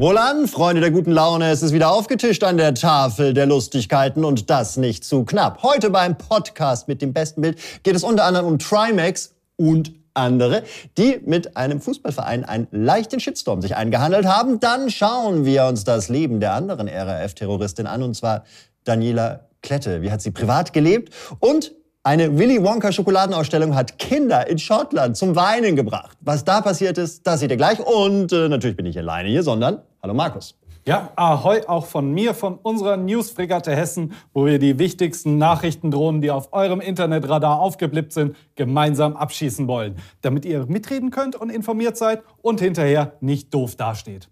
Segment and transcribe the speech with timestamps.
[0.00, 4.48] Wohlan, Freunde der guten Laune, es ist wieder aufgetischt an der Tafel der Lustigkeiten und
[4.48, 5.64] das nicht zu knapp.
[5.64, 10.62] Heute beim Podcast mit dem besten Bild geht es unter anderem um Trimax und andere,
[10.96, 14.60] die mit einem Fußballverein einen leichten Shitstorm sich eingehandelt haben.
[14.60, 18.44] Dann schauen wir uns das Leben der anderen RAF-Terroristin an, und zwar
[18.84, 20.00] Daniela Klette.
[20.00, 21.12] Wie hat sie privat gelebt?
[21.40, 21.72] Und
[22.08, 26.16] eine Willy Wonka Schokoladenausstellung hat Kinder in Schottland zum Weinen gebracht.
[26.22, 27.80] Was da passiert ist, das seht ihr gleich.
[27.80, 30.58] Und äh, natürlich bin ich alleine hier, sondern hallo Markus.
[30.86, 36.30] Ja, ahoi auch von mir, von unserer Newsfregatte Hessen, wo wir die wichtigsten Nachrichtendrohnen, die
[36.30, 42.22] auf eurem Internetradar aufgeblippt sind, gemeinsam abschießen wollen, damit ihr mitreden könnt und informiert seid
[42.40, 44.30] und hinterher nicht doof dasteht.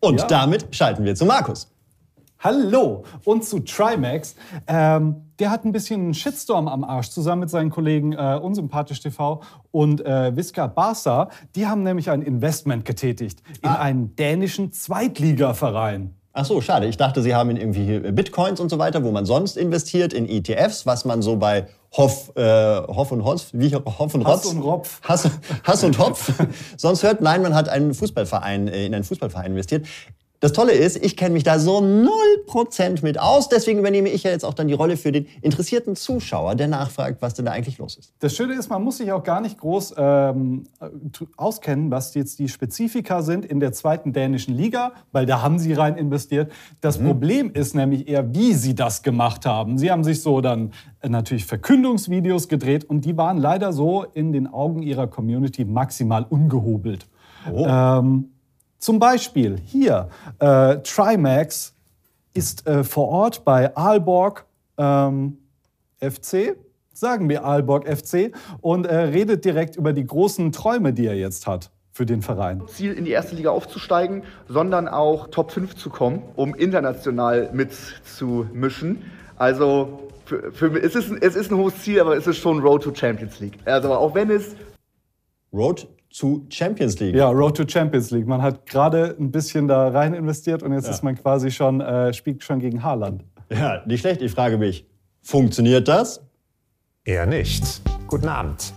[0.00, 0.26] Und ja.
[0.26, 1.72] damit schalten wir zu Markus.
[2.42, 4.34] Hallo und zu Trimax.
[4.66, 9.00] Ähm, der hat ein bisschen einen Shitstorm am Arsch zusammen mit seinen Kollegen äh, Unsympathisch
[9.00, 11.28] TV und äh, Visca Barca.
[11.54, 13.74] Die haben nämlich ein Investment getätigt in ah.
[13.74, 16.14] einen dänischen Zweitligaverein.
[16.32, 16.86] Ach so, schade.
[16.86, 20.26] Ich dachte, Sie haben in irgendwie Bitcoins und so weiter, wo man sonst investiert, in
[20.26, 24.44] ETFs, was man so bei Hoff, äh, Hoff und Hotz, wie Hoff und Rotz.
[24.44, 25.00] Hass und Ropf.
[25.02, 25.28] Hass,
[25.64, 26.32] Hass und Hopf.
[26.78, 29.86] sonst hört, nein, man hat einen Fußballverein, äh, in einen Fußballverein investiert.
[30.40, 33.50] Das Tolle ist, ich kenne mich da so 0% mit aus.
[33.50, 37.20] Deswegen übernehme ich ja jetzt auch dann die Rolle für den interessierten Zuschauer, der nachfragt,
[37.20, 38.14] was denn da eigentlich los ist.
[38.20, 40.64] Das Schöne ist, man muss sich auch gar nicht groß ähm,
[41.36, 45.74] auskennen, was jetzt die Spezifika sind in der zweiten dänischen Liga, weil da haben sie
[45.74, 46.50] rein investiert.
[46.80, 47.04] Das mhm.
[47.04, 49.76] Problem ist nämlich eher, wie sie das gemacht haben.
[49.76, 54.32] Sie haben sich so dann äh, natürlich Verkündungsvideos gedreht und die waren leider so in
[54.32, 57.06] den Augen ihrer Community maximal ungehobelt.
[57.52, 57.66] Oh.
[57.68, 58.30] Ähm,
[58.80, 61.74] zum Beispiel hier, äh, Trimax
[62.32, 64.46] ist äh, vor Ort bei Aalborg
[64.78, 65.36] ähm,
[66.00, 66.56] FC,
[66.94, 71.46] sagen wir Aalborg FC, und äh, redet direkt über die großen Träume, die er jetzt
[71.46, 72.62] hat für den Verein.
[72.68, 79.02] Ziel in die erste Liga aufzusteigen, sondern auch Top 5 zu kommen, um international mitzumischen.
[79.36, 82.84] Also für, für, es, ist, es ist ein hohes Ziel, aber es ist schon Road
[82.84, 83.58] to Champions League.
[83.66, 84.56] Also auch wenn es
[85.52, 87.14] Road zu Champions League.
[87.14, 88.26] Ja, Road to Champions League.
[88.26, 90.90] Man hat gerade ein bisschen da rein investiert und jetzt ja.
[90.90, 93.24] ist man quasi schon, äh, spielt schon gegen Haaland.
[93.50, 94.20] Ja, nicht schlecht.
[94.22, 94.86] Ich frage mich,
[95.22, 96.20] funktioniert das?
[97.04, 97.80] Eher nicht.
[98.06, 98.74] Guten Abend.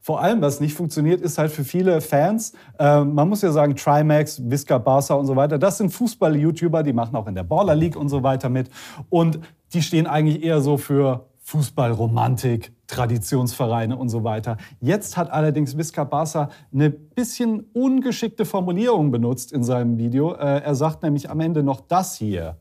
[0.00, 3.76] Vor allem, was nicht funktioniert, ist halt für viele Fans, äh, man muss ja sagen,
[3.76, 7.76] Trimax, Visca Barca und so weiter, das sind Fußball-YouTuber, die machen auch in der Baller
[7.76, 8.68] League und so weiter mit.
[9.10, 9.38] Und
[9.72, 14.58] die stehen eigentlich eher so für Fußballromantik, Traditionsvereine und so weiter.
[14.80, 20.34] Jetzt hat allerdings Visca Barca eine bisschen ungeschickte Formulierung benutzt in seinem Video.
[20.34, 22.58] Äh, er sagt nämlich am Ende noch das hier.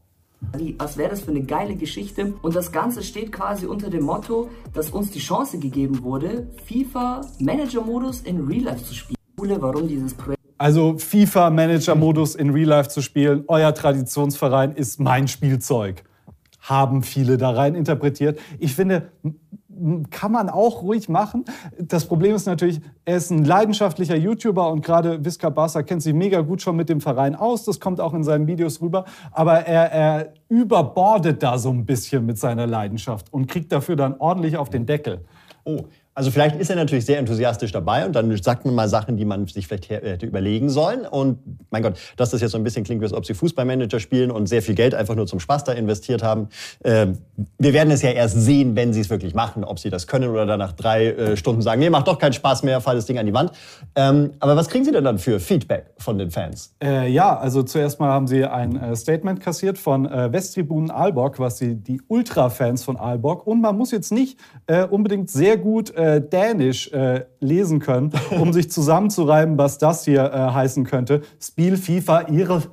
[0.79, 2.33] Was wäre das für eine geile Geschichte?
[2.41, 7.21] Und das Ganze steht quasi unter dem Motto, dass uns die Chance gegeben wurde, FIFA
[7.39, 9.17] Manager Modus in Real Life zu spielen.
[9.37, 10.41] Warum dieses Projekt?
[10.57, 16.03] Also FIFA Manager Modus in Real Life zu spielen, euer Traditionsverein ist mein Spielzeug
[16.61, 18.39] haben viele da rein interpretiert.
[18.59, 19.11] Ich finde,
[20.09, 21.45] kann man auch ruhig machen.
[21.79, 26.13] Das Problem ist natürlich, er ist ein leidenschaftlicher YouTuber und gerade Visca Barca kennt sich
[26.13, 27.65] mega gut schon mit dem Verein aus.
[27.65, 29.05] Das kommt auch in seinen Videos rüber.
[29.31, 34.15] Aber er, er überbordet da so ein bisschen mit seiner Leidenschaft und kriegt dafür dann
[34.19, 35.25] ordentlich auf den Deckel.
[35.63, 35.81] Oh,
[36.21, 39.25] also vielleicht ist er natürlich sehr enthusiastisch dabei und dann sagt man mal Sachen, die
[39.25, 41.07] man sich vielleicht hätte überlegen sollen.
[41.07, 41.39] Und
[41.71, 44.45] mein Gott, dass das jetzt so ein bisschen klingt, als ob sie Fußballmanager spielen und
[44.45, 46.49] sehr viel Geld einfach nur zum Spaß da investiert haben.
[46.83, 47.17] Ähm,
[47.57, 50.29] wir werden es ja erst sehen, wenn sie es wirklich machen, ob sie das können
[50.29, 53.07] oder dann nach drei äh, Stunden sagen, nee, macht doch keinen Spaß mehr, fall das
[53.07, 53.51] Ding an die Wand.
[53.95, 56.75] Ähm, aber was kriegen Sie denn dann für Feedback von den Fans?
[56.83, 61.39] Äh, ja, also zuerst mal haben sie ein äh, Statement kassiert von äh, Westtribunen Aalborg,
[61.39, 64.37] was sie die Ultra-Fans von Aalborg und man muss jetzt nicht
[64.89, 70.83] unbedingt sehr gut Dänisch äh, lesen können, um sich zusammenzureiben, was das hier äh, heißen
[70.85, 71.21] könnte.
[71.39, 72.63] Spiel FIFA ihre.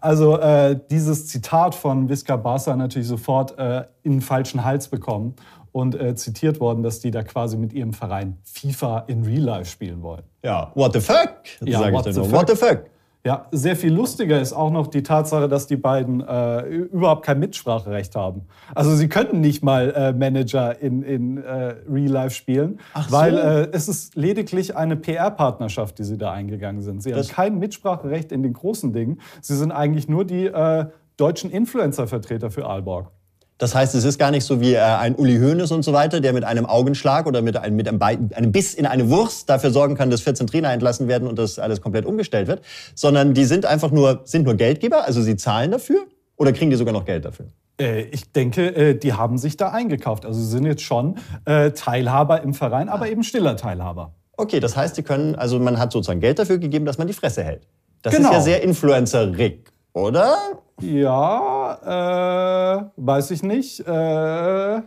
[0.00, 5.34] Also äh, dieses Zitat von Visca Barca natürlich sofort äh, in den falschen Hals bekommen
[5.72, 9.70] und äh, zitiert worden, dass die da quasi mit ihrem Verein FIFA in Real Life
[9.70, 10.22] spielen wollen.
[10.44, 11.40] Ja, what the fuck?
[11.64, 12.32] Ja, what the fuck?
[12.32, 12.84] what the fuck?
[13.28, 17.38] Ja, sehr viel lustiger ist auch noch die Tatsache, dass die beiden äh, überhaupt kein
[17.38, 18.46] Mitspracherecht haben.
[18.74, 23.32] Also sie könnten nicht mal äh, Manager in, in äh, Real Life spielen, Ach weil
[23.32, 23.38] so.
[23.38, 27.02] Äh, es ist lediglich eine PR-Partnerschaft, die sie da eingegangen sind.
[27.02, 29.20] Sie das haben kein Mitspracherecht in den großen Dingen.
[29.42, 30.86] Sie sind eigentlich nur die äh,
[31.18, 33.10] deutschen Influencer-Vertreter für Aalborg.
[33.58, 36.20] Das heißt, es ist gar nicht so wie äh, ein Uli Hoeneß und so weiter,
[36.20, 39.70] der mit einem Augenschlag oder mit einem, mit einem, einem Biss in eine Wurst dafür
[39.72, 42.62] sorgen kann, dass 14 Trainer entlassen werden und das alles komplett umgestellt wird,
[42.94, 46.06] sondern die sind einfach nur, sind nur Geldgeber, also sie zahlen dafür
[46.36, 47.46] oder kriegen die sogar noch Geld dafür?
[47.80, 50.24] Äh, ich denke, äh, die haben sich da eingekauft.
[50.24, 54.14] Also sie sind jetzt schon Teilhaber im Verein, aber eben stiller Teilhaber.
[54.36, 57.12] Okay, das heißt, sie können, also man hat sozusagen Geld dafür gegeben, dass man die
[57.12, 57.66] Fresse hält.
[58.02, 58.28] Das Genau.
[58.28, 60.36] ist ja sehr influencerig, oder?
[60.80, 63.80] Ja, äh, weiß ich nicht.
[63.80, 64.82] Äh,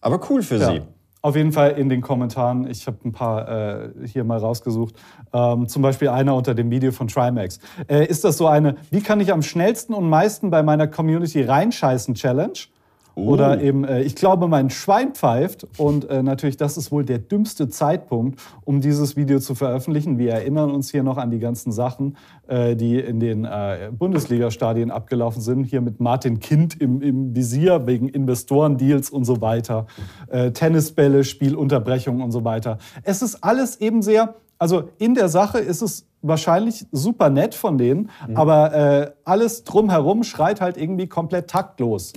[0.00, 0.72] Aber cool für Ja.
[0.72, 0.82] sie.
[1.22, 2.66] Auf jeden Fall in den Kommentaren.
[2.70, 4.94] Ich habe ein paar äh, hier mal rausgesucht.
[5.34, 7.58] Ähm, zum Beispiel einer unter dem Video von Trimax.
[7.88, 11.42] Äh, ist das so eine, wie kann ich am schnellsten und meisten bei meiner Community
[11.42, 12.54] reinscheißen Challenge?
[13.14, 15.66] Oder eben, äh, ich glaube, mein Schwein pfeift.
[15.78, 20.18] Und äh, natürlich, das ist wohl der dümmste Zeitpunkt, um dieses Video zu veröffentlichen.
[20.18, 22.16] Wir erinnern uns hier noch an die ganzen Sachen,
[22.48, 25.64] äh, die in den äh, Bundesliga-Stadien abgelaufen sind.
[25.64, 29.86] Hier mit Martin Kind im, im Visier wegen Investorendeals und so weiter.
[30.28, 32.78] Äh, Tennisbälle, Spielunterbrechungen und so weiter.
[33.02, 37.78] Es ist alles eben sehr, also in der Sache ist es wahrscheinlich super nett von
[37.78, 42.12] denen, aber äh, alles drumherum schreit halt irgendwie komplett taktlos.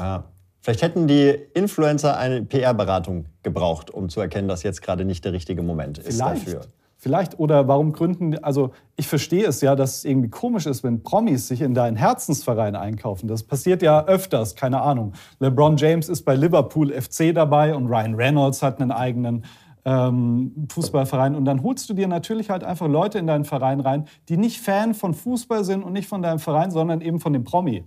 [0.00, 0.24] Ah.
[0.62, 5.32] Vielleicht hätten die Influencer eine PR-Beratung gebraucht, um zu erkennen, dass jetzt gerade nicht der
[5.32, 6.46] richtige Moment ist Vielleicht.
[6.46, 6.60] dafür.
[6.98, 7.38] Vielleicht.
[7.38, 11.48] Oder warum gründen, also ich verstehe es ja, dass es irgendwie komisch ist, wenn Promis
[11.48, 13.26] sich in deinen Herzensverein einkaufen.
[13.26, 15.14] Das passiert ja öfters, keine Ahnung.
[15.38, 19.46] LeBron James ist bei Liverpool FC dabei und Ryan Reynolds hat einen eigenen
[19.86, 21.34] ähm, Fußballverein.
[21.34, 24.60] Und dann holst du dir natürlich halt einfach Leute in deinen Verein rein, die nicht
[24.60, 27.84] Fan von Fußball sind und nicht von deinem Verein, sondern eben von dem Promi.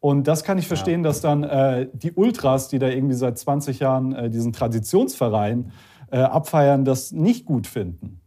[0.00, 3.80] Und das kann ich verstehen, dass dann äh, die Ultras, die da irgendwie seit 20
[3.80, 5.72] Jahren äh, diesen Traditionsverein
[6.10, 8.22] äh, abfeiern, das nicht gut finden.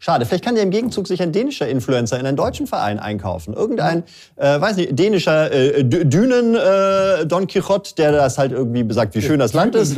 [0.00, 3.54] Schade, vielleicht kann ja im Gegenzug sich ein dänischer Influencer in einen deutschen Verein einkaufen.
[3.54, 4.02] Irgendein,
[4.34, 9.22] äh, weiß nicht, dänischer äh, Dünen äh, Don Quixote, der das halt irgendwie besagt, wie
[9.22, 9.96] schön das Land ist.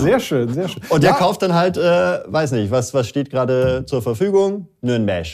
[0.00, 0.82] Sehr schön, sehr schön.
[0.90, 4.68] Und der Ja, kauft dann halt, äh, weiß nicht, was, was steht gerade zur Verfügung?
[4.80, 5.26] Nürnberg.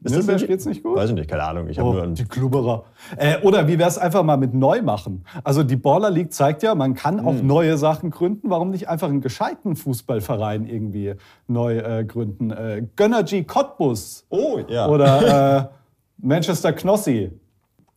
[0.00, 0.96] Ist das Nürnberg ein- geht's nicht gut?
[0.96, 1.68] Weiß ich nicht, keine Ahnung.
[1.68, 2.84] Ich habe nur Oh, einen die Klubberer.
[3.16, 5.24] Äh, oder wie wäre es einfach mal mit neu machen?
[5.42, 7.26] Also die Baller League zeigt ja, man kann Hm.
[7.26, 8.48] auch neue Sachen gründen.
[8.48, 11.14] Warum nicht einfach einen gescheiten Fußballverein irgendwie
[11.48, 12.50] neu äh, gründen?
[12.52, 14.86] Äh, Gönnergy Cottbus Oh, ja.
[14.86, 15.66] oder äh,
[16.24, 17.32] Manchester Knossi.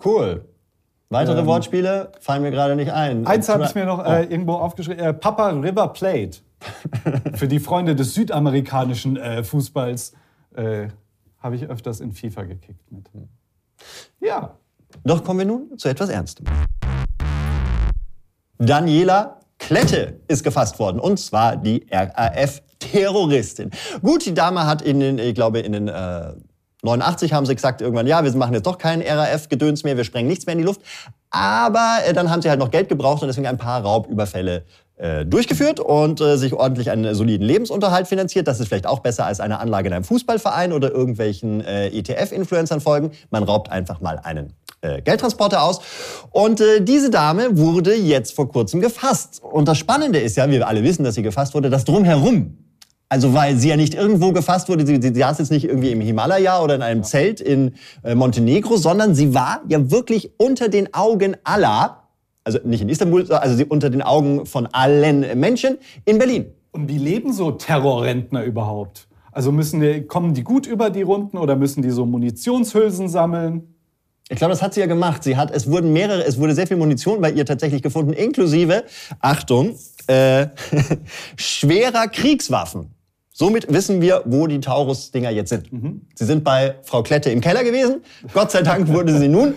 [0.03, 0.45] Cool.
[1.09, 3.18] Weitere Wortspiele fallen mir gerade nicht ein.
[3.19, 4.09] Ähm, Eins habe ich mir noch Oh.
[4.09, 5.03] äh, irgendwo aufgeschrieben.
[5.03, 6.39] Äh, Papa River Plate.
[7.36, 10.13] Für die Freunde des südamerikanischen äh, Fußballs
[11.41, 13.09] habe ich öfters in FIFA gekickt mit.
[14.19, 14.57] Ja.
[15.03, 16.45] Doch kommen wir nun zu etwas Ernstem.
[18.57, 23.71] Daniela Klette ist gefasst worden, und zwar die RAF-Terroristin.
[24.01, 26.33] Gut, die Dame hat in den, ich glaube, in den äh,
[26.83, 30.27] 89 haben sie gesagt, irgendwann, ja, wir machen jetzt doch keinen RAF-Gedöns mehr, wir sprengen
[30.27, 30.81] nichts mehr in die Luft.
[31.29, 34.65] Aber äh, dann haben sie halt noch Geld gebraucht und deswegen ein paar Raubüberfälle
[35.25, 38.48] durchgeführt und äh, sich ordentlich einen soliden Lebensunterhalt finanziert.
[38.48, 42.81] Das ist vielleicht auch besser als eine Anlage in einem Fußballverein oder irgendwelchen äh, ETF-Influencern
[42.81, 43.12] folgen.
[43.30, 45.80] Man raubt einfach mal einen äh, Geldtransporter aus.
[46.31, 49.42] Und äh, diese Dame wurde jetzt vor kurzem gefasst.
[49.44, 52.57] Und das Spannende ist ja, wir alle wissen, dass sie gefasst wurde, das drumherum.
[53.07, 56.00] Also weil sie ja nicht irgendwo gefasst wurde, sie, sie saß jetzt nicht irgendwie im
[56.00, 60.94] Himalaya oder in einem Zelt in äh, Montenegro, sondern sie war ja wirklich unter den
[60.94, 62.00] Augen aller,
[62.43, 66.45] also nicht in Istanbul, also unter den Augen von allen Menschen in Berlin.
[66.71, 69.07] Und wie leben so Terrorrentner überhaupt?
[69.31, 73.75] Also müssen die, kommen die gut über die Runden oder müssen die so Munitionshülsen sammeln?
[74.29, 75.23] Ich glaube, das hat sie ja gemacht.
[75.23, 78.85] Sie hat, es wurden mehrere, es wurde sehr viel Munition bei ihr tatsächlich gefunden, inklusive,
[79.19, 79.75] Achtung,
[80.07, 80.47] äh,
[81.35, 82.91] schwerer Kriegswaffen.
[83.33, 85.69] Somit wissen wir, wo die Taurus-Dinger jetzt sind.
[86.15, 88.01] Sie sind bei Frau Klette im Keller gewesen.
[88.33, 89.53] Gott sei Dank wurde sie nun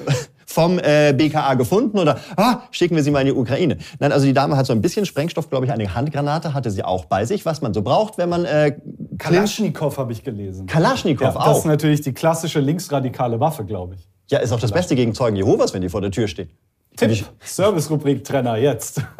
[0.46, 3.78] vom äh, BKA gefunden oder ah, schicken wir sie mal in die Ukraine.
[3.98, 6.84] Nein, also die Dame hat so ein bisschen Sprengstoff, glaube ich, eine Handgranate hatte sie
[6.84, 8.76] auch bei sich, was man so braucht, wenn man äh,
[9.18, 10.66] Kalaschnikow habe ich gelesen.
[10.66, 11.66] Kalaschnikow ja, Das ist auch.
[11.66, 14.08] natürlich die klassische linksradikale Waffe, glaube ich.
[14.30, 16.50] Ja, ist auch das Beste gegen Zeugen Jehovas, wenn die vor der Tür stehen.
[16.96, 17.26] Tipp.
[17.40, 19.02] Service-Rubrik Trenner jetzt.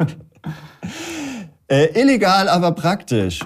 [1.67, 3.39] Äh, illegal, aber praktisch.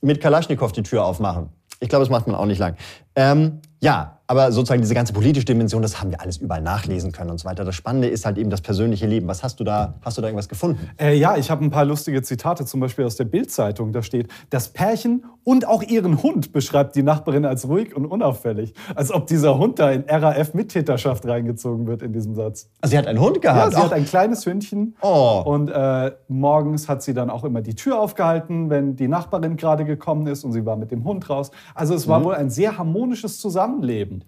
[0.00, 1.48] Mit Kalaschnikow die Tür aufmachen.
[1.80, 2.76] Ich glaube, das macht man auch nicht lang.
[3.16, 7.30] Ähm, ja, aber sozusagen diese ganze politische Dimension, das haben wir alles überall nachlesen können
[7.30, 7.64] und so weiter.
[7.64, 9.28] Das Spannende ist halt eben das persönliche Leben.
[9.28, 10.90] Was hast du da, hast du da irgendwas gefunden?
[11.00, 13.92] Äh, ja, ich habe ein paar lustige Zitate, zum Beispiel aus der Bild-Zeitung.
[13.92, 18.74] Da steht, das Pärchen und auch ihren Hund beschreibt die Nachbarin als ruhig und unauffällig.
[18.96, 22.68] Als ob dieser Hund da in RAF-Mittäterschaft reingezogen wird in diesem Satz.
[22.80, 23.72] Also sie hat einen Hund Ja, gehabt.
[23.74, 24.96] sie auch, hat ein kleines Hündchen.
[25.02, 25.42] Oh.
[25.44, 29.84] Und äh, morgens hat sie dann auch immer die Tür aufgehalten, wenn die Nachbarin gerade
[29.84, 31.50] gekommen ist und sie war mit dem Hund raus.
[31.76, 32.10] Also es Mhm.
[32.10, 33.40] war wohl ein sehr harmonisches
[33.76, 34.24] Zusammenleben.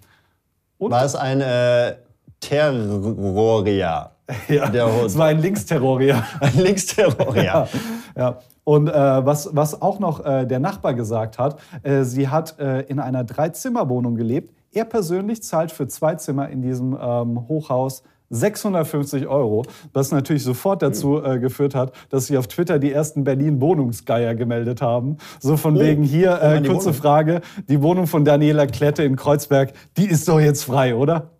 [0.78, 1.96] Und war es ein äh,
[2.40, 4.10] Terrorier.
[4.48, 5.06] ja, der Hund.
[5.06, 6.22] es war ein Linksterrorier.
[6.40, 7.42] Ein Linksterrorier.
[7.44, 7.68] Ja,
[8.16, 8.38] ja.
[8.64, 12.82] Und äh, was, was auch noch äh, der Nachbar gesagt hat, äh, sie hat äh,
[12.82, 14.52] in einer Dreizimmerwohnung gelebt.
[14.72, 20.82] Er persönlich zahlt für zwei Zimmer in diesem ähm, Hochhaus 650 Euro, was natürlich sofort
[20.82, 25.16] dazu äh, geführt hat, dass sich auf Twitter die ersten Berlin-Wohnungsgeier gemeldet haben.
[25.40, 26.94] So von Oh, wegen hier, äh, kurze Wohnung.
[26.94, 31.30] Frage, die Wohnung von Daniela Klette in Kreuzberg, die ist doch jetzt frei, oder?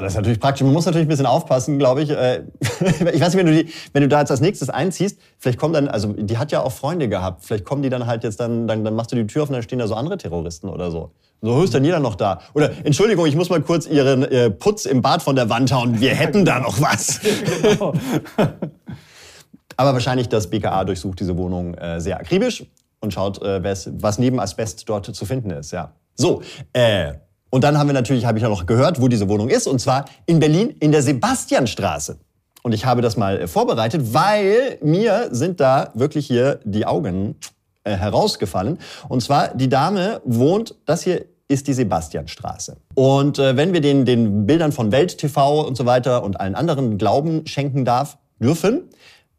[0.00, 0.62] Das ist natürlich praktisch.
[0.62, 2.10] Man muss natürlich ein bisschen aufpassen, glaube ich.
[2.10, 2.44] Äh,
[3.12, 5.74] Ich weiß nicht, wenn du, die, wenn du da jetzt als nächstes einziehst, vielleicht kommen
[5.74, 8.68] dann, also die hat ja auch Freunde gehabt, vielleicht kommen die dann halt jetzt dann,
[8.68, 10.90] dann, dann machst du die Tür auf und dann stehen da so andere Terroristen oder
[10.90, 11.10] so.
[11.40, 12.40] So ist dann jeder noch da.
[12.54, 16.00] Oder Entschuldigung, ich muss mal kurz ihren äh, Putz im Bad von der Wand hauen.
[16.00, 17.20] Wir hätten da noch was.
[17.62, 17.92] Genau.
[19.76, 22.64] Aber wahrscheinlich das BKA durchsucht diese Wohnung äh, sehr akribisch
[23.00, 25.70] und schaut, äh, was neben Asbest dort zu finden ist.
[25.70, 25.92] Ja.
[26.16, 27.12] So, äh,
[27.50, 29.80] und dann haben wir natürlich, habe ich ja noch gehört, wo diese Wohnung ist, und
[29.80, 32.18] zwar in Berlin in der Sebastianstraße.
[32.62, 37.36] Und ich habe das mal äh, vorbereitet, weil mir sind da wirklich hier die Augen
[37.84, 38.78] äh, herausgefallen.
[39.08, 42.76] Und zwar, die Dame wohnt, das hier ist die Sebastianstraße.
[42.94, 46.54] Und äh, wenn wir den, den Bildern von Welt TV und so weiter und allen
[46.54, 48.82] anderen Glauben schenken darf, dürfen,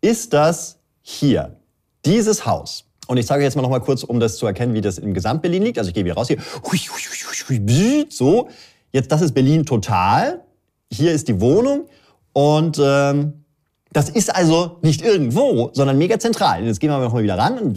[0.02, 1.58] ist das hier,
[2.06, 2.86] dieses Haus.
[3.08, 5.14] Und ich zeige jetzt mal noch mal kurz, um das zu erkennen, wie das in
[5.14, 5.80] Gesamt-Berlin liegt.
[5.80, 6.38] Also ich gehe hier raus hier.
[6.38, 7.19] Hui, hui, hui,
[7.50, 8.50] hui, So,
[8.92, 10.44] jetzt das ist Berlin total.
[10.92, 11.86] Hier ist die Wohnung
[12.34, 13.34] und ähm,
[13.92, 16.64] das ist also nicht irgendwo, sondern mega zentral.
[16.66, 17.58] Jetzt gehen wir noch mal wieder ran.
[17.58, 17.76] Und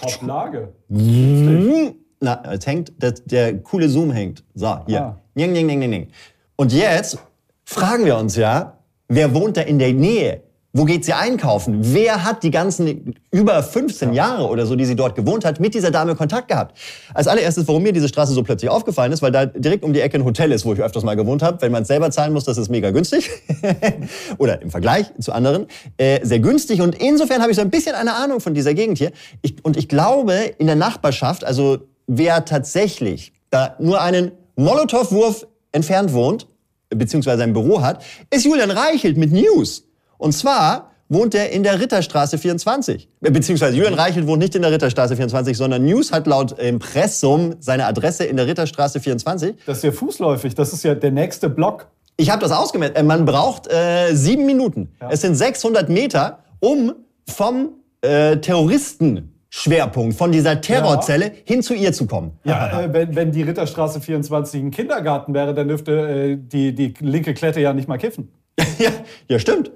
[0.00, 0.72] Top Lage.
[2.20, 4.44] na, es hängt, der, der coole Zoom hängt.
[4.54, 5.02] So, hier.
[5.02, 5.20] Ah.
[5.34, 6.08] Ning, ning, ning, ning.
[6.56, 7.18] Und jetzt
[7.64, 10.42] fragen wir uns ja, wer wohnt da in der Nähe?
[10.76, 11.78] Wo geht sie einkaufen?
[11.80, 15.72] Wer hat die ganzen über 15 Jahre oder so, die sie dort gewohnt hat, mit
[15.72, 16.76] dieser Dame Kontakt gehabt?
[17.14, 20.00] Als allererstes, warum mir diese Straße so plötzlich aufgefallen ist, weil da direkt um die
[20.00, 21.62] Ecke ein Hotel ist, wo ich öfters mal gewohnt habe.
[21.62, 23.30] Wenn man es selber zahlen muss, das ist mega günstig.
[24.38, 25.66] oder im Vergleich zu anderen.
[25.96, 26.82] Äh, sehr günstig.
[26.82, 29.12] Und insofern habe ich so ein bisschen eine Ahnung von dieser Gegend hier.
[29.40, 36.12] Ich, und ich glaube, in der Nachbarschaft, also wer tatsächlich da nur einen Molotow-Wurf entfernt
[36.12, 36.48] wohnt,
[36.90, 39.85] beziehungsweise ein Büro hat, ist Julian Reichelt mit News.
[40.18, 43.08] Und zwar wohnt er in der Ritterstraße 24.
[43.22, 47.54] Äh, Beziehungsweise Julian Reichelt wohnt nicht in der Ritterstraße 24, sondern News hat laut Impressum
[47.60, 49.56] seine Adresse in der Ritterstraße 24.
[49.66, 51.86] Das ist ja fußläufig, das ist ja der nächste Block.
[52.16, 52.96] Ich habe das ausgemerkt.
[52.98, 54.90] Äh, Man braucht äh, sieben Minuten.
[55.10, 56.92] Es sind 600 Meter, um
[57.28, 57.68] vom
[58.00, 62.32] äh, Terroristenschwerpunkt, von dieser Terrorzelle hin zu ihr zu kommen.
[62.44, 66.94] Ja, äh, wenn, wenn die Ritterstraße 24 ein Kindergarten wäre, dann dürfte äh, die, die
[67.00, 68.32] linke Klette ja nicht mal kiffen.
[68.78, 68.90] ja,
[69.28, 69.70] ja, stimmt.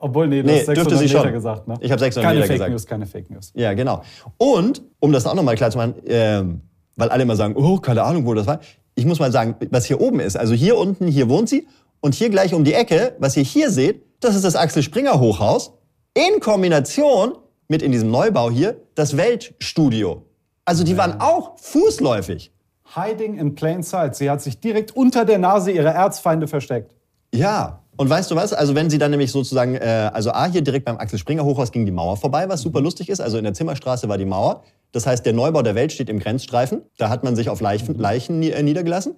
[0.00, 1.32] Obwohl, nee, du Nee, hast 600 dürfte sie Meter schon.
[1.32, 1.68] gesagt.
[1.68, 1.74] Ne?
[1.80, 2.70] Ich hab 600 keine Meter Fake gesagt.
[2.72, 3.52] News, keine Fake News.
[3.54, 4.02] Ja, genau.
[4.38, 6.60] Und, um das auch nochmal klar zu machen, ähm,
[6.96, 8.60] weil alle immer sagen, oh, keine Ahnung, wo das war.
[8.94, 10.36] Ich muss mal sagen, was hier oben ist.
[10.36, 11.66] Also hier unten, hier wohnt sie.
[12.00, 15.20] Und hier gleich um die Ecke, was ihr hier seht, das ist das Axel Springer
[15.20, 15.72] Hochhaus.
[16.14, 17.32] In Kombination
[17.68, 20.22] mit in diesem Neubau hier das Weltstudio.
[20.64, 22.52] Also die waren auch fußläufig.
[22.94, 24.16] Hiding in plain sight.
[24.16, 26.94] Sie hat sich direkt unter der Nase ihrer Erzfeinde versteckt.
[27.32, 27.79] Ja.
[28.00, 28.54] Und weißt du was?
[28.54, 31.70] Also wenn sie dann nämlich sozusagen, äh, also A, hier direkt beim Axel Springer Hochhaus
[31.70, 33.20] ging die Mauer vorbei, was super lustig ist.
[33.20, 34.62] Also in der Zimmerstraße war die Mauer.
[34.92, 36.80] Das heißt, der Neubau der Welt steht im Grenzstreifen.
[36.96, 39.16] Da hat man sich auf Leichen, Leichen nie- äh, niedergelassen.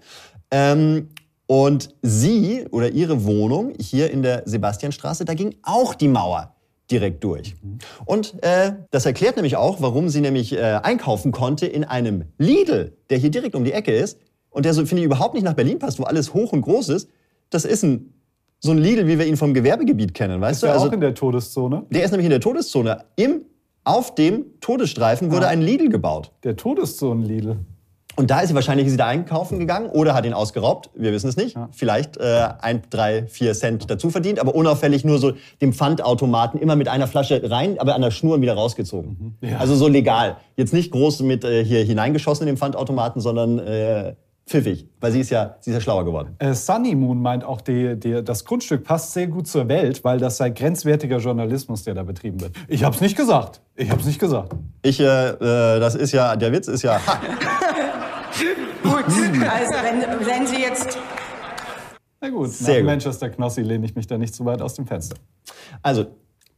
[0.50, 1.10] Ähm,
[1.46, 6.56] und sie oder ihre Wohnung hier in der Sebastianstraße, da ging auch die Mauer
[6.90, 7.54] direkt durch.
[8.04, 12.96] Und äh, das erklärt nämlich auch, warum sie nämlich äh, einkaufen konnte in einem Lidl,
[13.10, 14.18] der hier direkt um die Ecke ist
[14.50, 16.88] und der so, finde ich, überhaupt nicht nach Berlin passt, wo alles hoch und groß
[16.88, 17.08] ist.
[17.48, 18.12] Das ist ein,
[18.64, 20.66] so ein Lidl, wie wir ihn vom Gewerbegebiet kennen, weißt Ist du?
[20.68, 21.82] ja Also, auch in der Todeszone.
[21.90, 23.04] der ist nämlich in der Todeszone.
[23.16, 23.42] Im,
[23.84, 25.50] auf dem Todesstreifen wurde Ah.
[25.50, 26.30] ein Lidl gebaut.
[26.44, 27.56] Der Todezonen-Lidl.
[28.14, 30.90] Und da ist sie wahrscheinlich ist sie da einkaufen gegangen oder hat ihn ausgeraubt.
[30.94, 31.56] Wir wissen es nicht.
[31.72, 36.76] Vielleicht äh, ein, drei, vier Cent dazu verdient, aber unauffällig nur so dem Pfandautomaten immer
[36.76, 39.38] mit einer Flasche rein, aber an der Schnur und wieder rausgezogen.
[39.40, 39.56] Ja.
[39.58, 40.36] Also so legal.
[40.56, 44.14] Jetzt nicht groß mit äh, hier hineingeschossen in den Pfandautomaten, sondern äh,
[44.52, 46.36] pfiffig, weil sie ist ja, sie ist ja schlauer geworden.
[46.38, 50.18] Äh, Sunny Moon meint auch, die, die, das Grundstück passt sehr gut zur Welt, weil
[50.18, 52.52] das sei grenzwertiger Journalismus, der da betrieben wird.
[52.68, 53.62] Ich hab's nicht gesagt.
[53.74, 54.54] Ich hab's nicht gesagt.
[54.82, 57.20] Ich, äh, äh, das ist ja, der Witz ist ja, ha,
[58.82, 60.98] Gut, also wenn, wenn Sie jetzt
[62.20, 62.86] Na gut, Sehr nach gut.
[62.86, 65.16] Manchester Knossi lehne ich mich da nicht zu weit aus dem Fenster.
[65.82, 66.06] Also,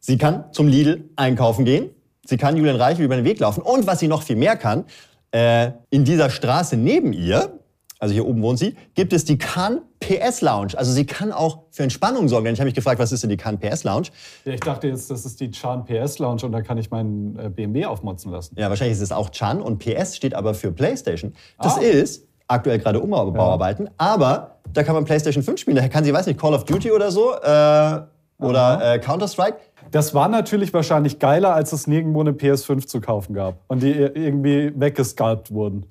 [0.01, 1.91] sie kann zum Lidl einkaufen gehen.
[2.27, 3.61] Sie kann Julian Reichel über den Weg laufen.
[3.63, 4.85] Und was sie noch viel mehr kann,
[5.33, 7.59] äh, in dieser Straße neben ihr,
[8.05, 10.73] also hier oben wohnt sie, gibt es die Cannes PS Lounge.
[10.77, 12.45] Also sie kann auch für Entspannung sorgen.
[12.45, 14.09] Denn ich habe mich gefragt, was ist denn die Cannes PS Lounge?
[14.45, 17.39] Ja, ich dachte jetzt, das ist die Chan PS Lounge und da kann ich meinen
[17.39, 18.55] äh, BMW aufmotzen lassen.
[18.59, 21.33] Ja, wahrscheinlich ist es auch Chan und PS steht aber für PlayStation.
[21.61, 21.81] Das Ah.
[21.81, 25.77] ist aktuell gerade Umbauarbeiten, aber da kann man PlayStation 5 spielen.
[25.77, 28.01] Da kann sie, weiß nicht, Call of Duty oder so äh,
[28.45, 29.57] oder äh, Counter-Strike.
[29.91, 33.93] Das war natürlich wahrscheinlich geiler, als es nirgendwo eine PS5 zu kaufen gab und die
[33.93, 35.87] irgendwie weggesculpt wurden.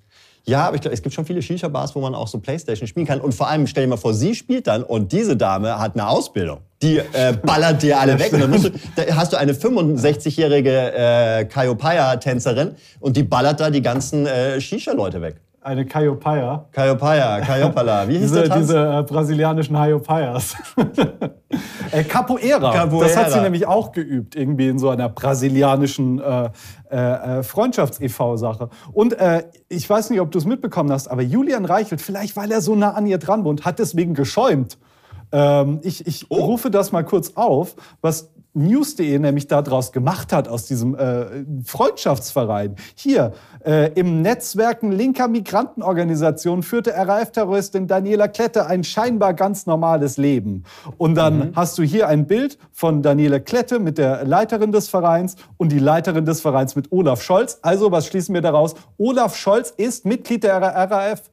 [0.45, 3.05] Ja, aber ich glaube, es gibt schon viele Shisha-Bars, wo man auch so Playstation spielen
[3.05, 3.21] kann.
[3.21, 6.07] Und vor allem, stell dir mal vor, sie spielt dann und diese Dame hat eine
[6.07, 6.59] Ausbildung.
[6.81, 8.33] Die äh, ballert dir alle weg.
[8.33, 13.69] Und dann musst du, da hast du eine 65-jährige äh, Kaiopaya-Tänzerin und die ballert da
[13.69, 15.37] die ganzen äh, Shisha-Leute weg.
[15.63, 16.65] Eine Kaiopaya.
[16.71, 18.07] Kaiopaya, Kaiopala.
[18.07, 18.67] Wie hieß Diese, der Tanz?
[18.67, 20.55] diese äh, brasilianischen Hayopayas.
[21.91, 22.73] äh, Capoeira.
[22.73, 23.07] Capoeira.
[23.07, 26.49] Das hat sie nämlich auch geübt, irgendwie in so einer brasilianischen äh,
[26.91, 26.97] äh,
[27.39, 28.69] äh, Freundschafts-EV-Sache.
[28.91, 32.51] Und äh, ich weiß nicht, ob du es mitbekommen hast, aber Julian Reichelt, vielleicht weil
[32.51, 34.77] er so nah an ihr dran wohnt, hat deswegen geschäumt.
[35.31, 36.43] Ähm, ich ich Oh.
[36.45, 42.75] rufe das mal kurz auf, was News.de nämlich daraus gemacht hat, aus diesem äh, Freundschaftsverein.
[42.95, 43.33] Hier,
[43.65, 50.63] äh, im Netzwerken linker Migrantenorganisationen führte RAF-Terroristin Daniela Klette ein scheinbar ganz normales Leben.
[50.97, 55.35] Und dann hast du hier ein Bild von Daniela Klette mit der Leiterin des Vereins
[55.57, 57.59] und die Leiterin des Vereins mit Olaf Scholz.
[57.61, 58.75] Also, was schließen wir daraus?
[58.97, 61.23] Olaf Scholz ist Mitglied der RAF.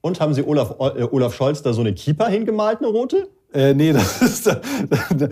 [0.00, 3.28] Und haben sie Olaf, äh, Olaf Scholz da so eine Keeper hingemalt, eine rote?
[3.52, 4.48] Äh, nee, das ist,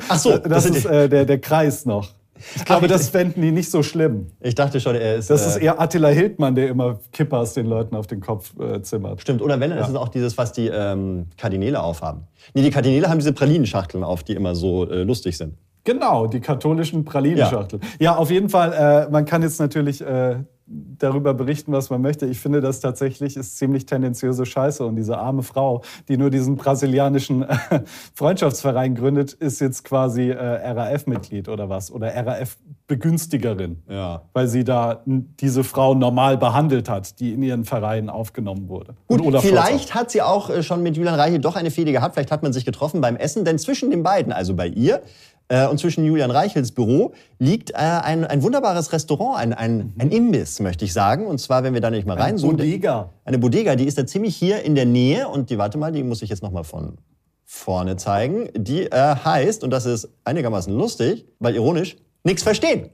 [0.08, 2.08] Ach so, das, das ist äh, der, der Kreis noch.
[2.54, 4.26] Ich glaube, ich- das fänden die nicht so schlimm.
[4.40, 5.30] Ich dachte schon, er ist.
[5.30, 8.82] Das äh, ist eher Attila Hildmann, der immer Kippers den Leuten auf den Kopf äh,
[8.82, 9.20] zimmert.
[9.22, 12.26] Stimmt, oder wenn, dann ist es auch dieses, was die ähm, Kardinäle aufhaben.
[12.54, 15.54] Nee, die Kardinäle haben diese Pralinenschachteln auf, die immer so äh, lustig sind.
[15.84, 17.80] Genau, die katholischen Pralinenschachteln.
[18.00, 18.16] Ja.
[18.16, 22.26] auf jeden Fall, äh, man kann jetzt natürlich äh, darüber berichten, was man möchte.
[22.26, 24.84] Ich finde, das tatsächlich ist ziemlich tendenziöse Scheiße.
[24.84, 27.56] Und diese arme Frau, die nur diesen brasilianischen äh,
[28.14, 31.92] Freundschaftsverein gründet, ist jetzt quasi äh, RAF-Mitglied oder was?
[31.92, 33.82] Oder RAF-Begünstigerin.
[33.88, 34.22] Ja.
[34.32, 38.96] Weil sie da diese Frau normal behandelt hat, die in ihren Verein aufgenommen wurde.
[39.06, 42.14] Gut, vielleicht hat sie auch äh, schon mit Julian Reichelt doch eine Fehde gehabt.
[42.14, 43.44] Vielleicht hat man sich getroffen beim Essen.
[43.44, 45.02] Denn zwischen den beiden, also bei ihr
[45.48, 50.58] und zwischen Julian Reichelts Büro, liegt äh, ein, ein wunderbares Restaurant, ein, ein, ein Imbiss,
[50.60, 51.26] möchte ich sagen.
[51.26, 53.10] Und zwar, wenn wir da nicht mal rein Bodega.
[53.24, 55.28] Eine Bodega, die ist da ziemlich hier in der Nähe.
[55.28, 56.98] Und die, warte mal, die muss ich jetzt noch mal von
[57.44, 58.48] vorne zeigen.
[58.56, 62.90] Die äh, heißt, und das ist einigermaßen lustig, weil ironisch, nichts verstehen.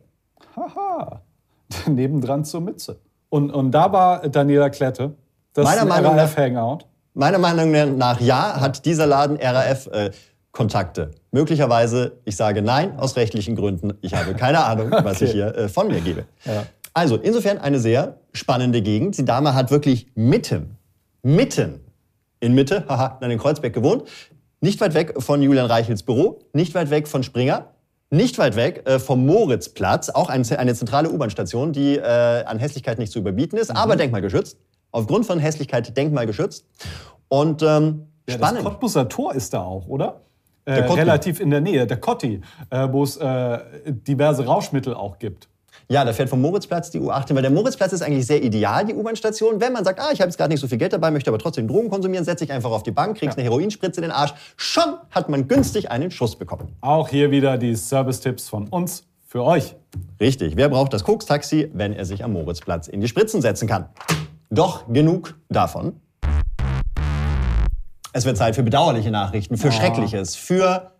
[0.54, 1.22] Haha.
[1.88, 3.00] Nebendran zur Mütze.
[3.30, 5.14] Und, und da war Daniela Klette.
[5.54, 6.78] Das Meiner ist ein Meinung nach- RAF-Hangout.
[7.14, 9.38] Meiner Meinung nach ja, hat dieser Laden
[10.52, 11.10] RAF-Kontakte.
[11.30, 13.94] Möglicherweise, ich sage nein, aus rechtlichen Gründen.
[14.02, 16.24] Ich habe keine Ahnung, was ich hier äh, von mir gebe.
[16.44, 16.66] Ja.
[16.94, 19.16] Also, insofern eine sehr spannende Gegend.
[19.16, 20.76] Die Dame hat wirklich mitten,
[21.22, 21.80] mitten
[22.40, 24.04] in Mitte, haha, in Kreuzberg gewohnt.
[24.60, 27.66] Nicht weit weg von Julian Reichels Büro, nicht weit weg von Springer,
[28.10, 32.98] nicht weit weg äh, vom Moritzplatz, auch ein, eine zentrale U-Bahn-Station, die äh, an Hässlichkeit
[32.98, 34.58] nicht zu überbieten ist, aber denkmalgeschützt.
[34.90, 36.66] Aufgrund von Hässlichkeit denkmalgeschützt.
[37.28, 37.86] Und ähm, Ja,
[38.26, 38.64] das spannend.
[38.64, 40.20] Cottbuser Tor ist da auch, oder?
[40.64, 45.48] Äh, relativ in der Nähe, der Cotti, äh, wo es äh, diverse Rauschmittel auch gibt.
[45.88, 48.84] Ja, da fährt vom Moritzplatz die U8 hin, weil der Moritzplatz ist eigentlich sehr ideal,
[48.86, 49.60] die U-Bahn-Station.
[49.60, 51.38] Wenn man sagt, ah, ich habe jetzt gerade nicht so viel Geld dabei, möchte aber
[51.38, 54.32] trotzdem Drogen konsumieren, setze ich einfach auf die Bank, kriegst eine Heroinspritze in den Arsch.
[54.56, 56.76] Schon hat man günstig einen Schuss bekommen.
[56.80, 59.74] Auch hier wieder die Service-Tipps von uns für euch.
[60.20, 63.88] Richtig, wer braucht das Koks-Taxi, wenn er sich am Moritzplatz in die Spritzen setzen kann?
[64.50, 66.00] Doch genug davon.
[68.12, 70.92] Es wird Zeit für bedauerliche Nachrichten, für Schreckliches, für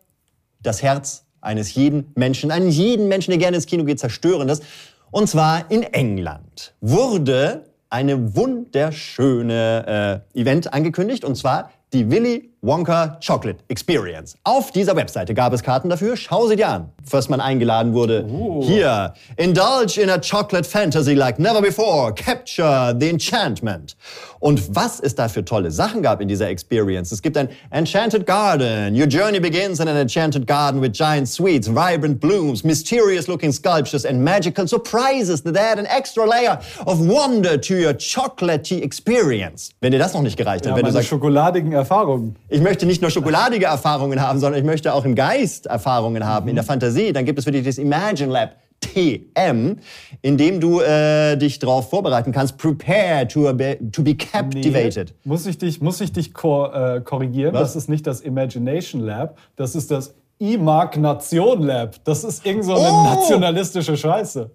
[0.62, 4.62] das Herz eines jeden Menschen, einen jeden Menschen, der gerne ins Kino geht, zerstörendes.
[5.10, 13.18] Und zwar in England wurde eine wunderschöne äh, Event angekündigt, und zwar die Willy Wonka
[13.20, 14.36] Chocolate Experience.
[14.44, 16.16] Auf dieser Webseite gab es Karten dafür.
[16.16, 18.24] Schau sie dir an, was man eingeladen wurde.
[18.62, 22.14] Hier, indulge in a chocolate fantasy like never before.
[22.14, 23.96] Capture the enchantment.
[24.38, 27.10] Und was es da für tolle Sachen gab in dieser Experience.
[27.10, 28.94] Es gibt ein Enchanted Garden.
[28.94, 34.04] Your journey begins in an enchanted garden with giant sweets, vibrant blooms, mysterious looking sculptures
[34.04, 39.70] and magical surprises that add an extra layer of wonder to your chocolatey experience.
[39.80, 42.36] Wenn dir das noch nicht gereicht hat, Ja, wenn du sagst, schokoladigen Erfahrungen.
[42.52, 46.48] Ich möchte nicht nur schokoladige Erfahrungen haben, sondern ich möchte auch im Geist Erfahrungen haben,
[46.48, 47.12] in der Fantasie.
[47.12, 49.76] Dann gibt es für dich das Imagine Lab TM,
[50.22, 52.58] in dem du äh, dich darauf vorbereiten kannst.
[52.58, 55.14] Prepare to be, to be captivated.
[55.24, 57.54] Muss ich dich, muss ich dich kor äh, korrigieren?
[57.54, 57.72] Was?
[57.74, 61.94] Das ist nicht das Imagination Lab, das ist das Imagination Lab.
[62.04, 63.04] Das ist irgend so eine Oh!
[63.04, 64.50] nationalistische Scheiße.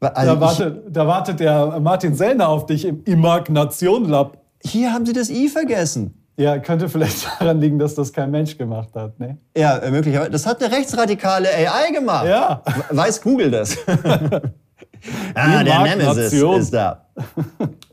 [0.00, 4.38] Also Da wartet, da wartet der Martin Sellner auf dich im Imagination Lab.
[4.62, 6.19] hier haben sie das I vergessen.
[6.40, 9.20] Ja, könnte vielleicht daran liegen, dass das kein Mensch gemacht hat.
[9.20, 9.36] Ne?
[9.54, 10.30] Ja, äh, möglicherweise.
[10.30, 12.26] Das hat eine rechtsradikale AI gemacht.
[12.26, 12.62] Ja.
[12.88, 13.76] Weiß Google das?
[15.34, 17.06] ah, der Nemesis ist da.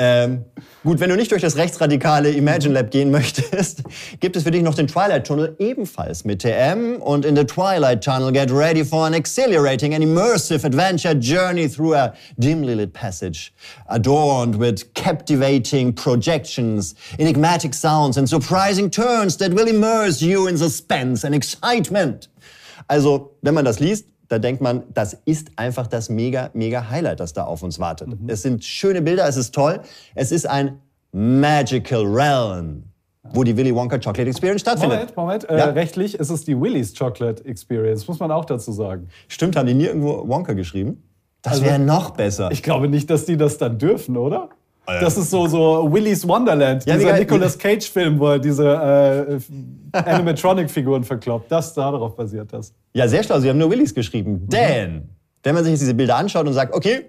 [0.00, 0.44] Ähm,
[0.84, 3.82] gut, wenn du nicht durch das rechtsradikale Imagine Lab gehen möchtest,
[4.20, 7.02] gibt es für dich noch den Twilight Tunnel, ebenfalls mit TM.
[7.02, 11.94] Und in the Twilight Tunnel, get ready for an exhilarating and immersive adventure journey through
[11.94, 13.52] a dimly lit passage,
[13.88, 21.24] adorned with captivating projections, enigmatic sounds and surprising turns that will immerse you in suspense
[21.24, 22.28] and excitement.
[22.88, 27.20] Also, wenn man das liest, da denkt man, das ist einfach das mega, mega Highlight,
[27.20, 28.08] das da auf uns wartet.
[28.26, 29.80] Es sind schöne Bilder, es ist toll.
[30.14, 30.78] Es ist ein
[31.12, 32.84] Magical Realm,
[33.32, 35.16] wo die Willy Wonka Chocolate Experience stattfindet.
[35.16, 35.50] Moment, Moment.
[35.50, 35.64] Äh, Ja?
[35.70, 39.08] Rechtlich ist es die Willys Chocolate Experience, muss man auch dazu sagen.
[39.28, 41.02] Stimmt, haben die nie irgendwo Wonka geschrieben?
[41.42, 42.50] Das Also- wäre noch besser.
[42.50, 44.50] Ich glaube nicht, dass die das dann dürfen, oder?
[45.00, 49.38] Das ist so, so Willy's Wonderland, Ja, dieser Nicolas Cage-Film, wo er diese äh,
[49.98, 51.52] Animatronic-Figuren verkloppt.
[51.52, 52.72] Das darauf basiert das.
[52.94, 53.38] Ja, sehr schlau.
[53.38, 54.48] Sie haben nur Willys geschrieben.
[54.48, 55.08] Denn,
[55.42, 57.06] wenn man sich jetzt diese Bilder anschaut und sagt, okay,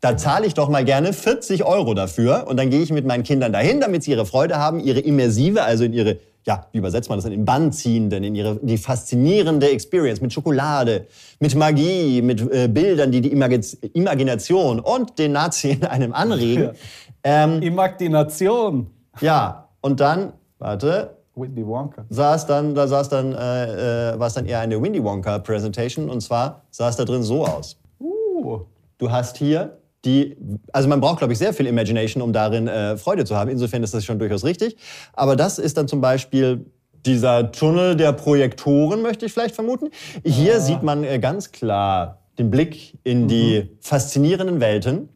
[0.00, 3.22] da zahle ich doch mal gerne 40 Euro dafür und dann gehe ich mit meinen
[3.22, 7.08] Kindern dahin, damit sie ihre Freude haben, ihre immersive, also in ihre, ja, wie übersetzt
[7.08, 11.06] man das denn, in Bann ziehenden, in ihre, die faszinierende Experience mit Schokolade,
[11.38, 13.60] mit Magie, mit äh, Bildern, die die Imagi
[13.92, 16.70] Imagination und den Nazi in einem anregen.
[17.22, 18.86] Ähm, Ich mag die Nation.
[19.20, 22.06] ja, und dann, warte, Willy Wonka.
[22.08, 26.08] saß dann, da saß dann, äh, äh, war es dann eher eine Windy Wonka Presentation
[26.08, 27.78] und zwar sah es da drin so aus.
[28.00, 28.60] Uh,
[28.96, 30.36] Du hast hier die,
[30.72, 33.50] also man braucht, glaube ich, sehr viel Imagination, um darin äh, Freude zu haben.
[33.50, 34.76] Insofern ist das schon durchaus richtig.
[35.12, 36.66] Aber das ist dann zum Beispiel
[37.06, 39.88] dieser Tunnel der Projektoren, möchte ich vielleicht vermuten.
[40.24, 45.10] Hier sieht man äh, ganz klar den Blick in die faszinierenden Welten.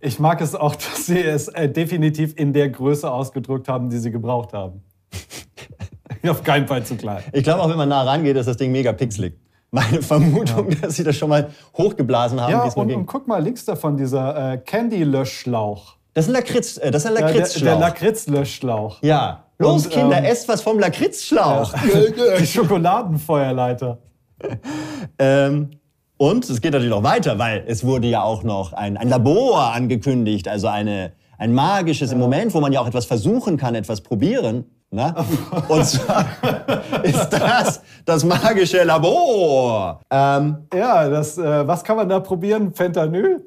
[0.00, 3.98] ich mag es auch, dass sie es äh, definitiv in der Größe ausgedrückt haben, die
[3.98, 4.82] sie gebraucht haben.
[6.28, 7.22] Auf keinen Fall zu klein.
[7.32, 9.34] Ich glaube, auch wenn man nah rangeht, ist das Ding mega pixelig.
[9.74, 13.64] Meine Vermutung, dass sie das schon mal hochgeblasen haben, Ja, und, und guck mal links
[13.64, 15.96] davon, dieser äh, Candy-Löschschlauch.
[16.12, 17.64] Das ist ein Lakritz, äh, das ist ein Ja, der, Lakritzschlauch.
[17.64, 19.02] der Lakritz-Löschschlauch.
[19.02, 19.40] ja.
[19.58, 21.74] Los, Und, Kinder, ähm, esst was vom Lakritzschlauch.
[22.40, 23.98] Die Schokoladenfeuerleiter.
[25.18, 25.70] ähm,
[26.16, 29.72] und es geht natürlich noch weiter, weil es wurde ja auch noch ein, ein Labor
[29.72, 34.00] angekündigt, also eine, ein magisches im Moment, wo man ja auch etwas versuchen kann, etwas
[34.00, 34.64] probieren.
[34.94, 35.26] Na?
[35.68, 36.24] Und zwar
[37.02, 40.00] ist das das magische Labor.
[40.08, 42.72] Ähm, Ja, das, äh, was kann man da probieren?
[42.72, 43.44] Fentanyl?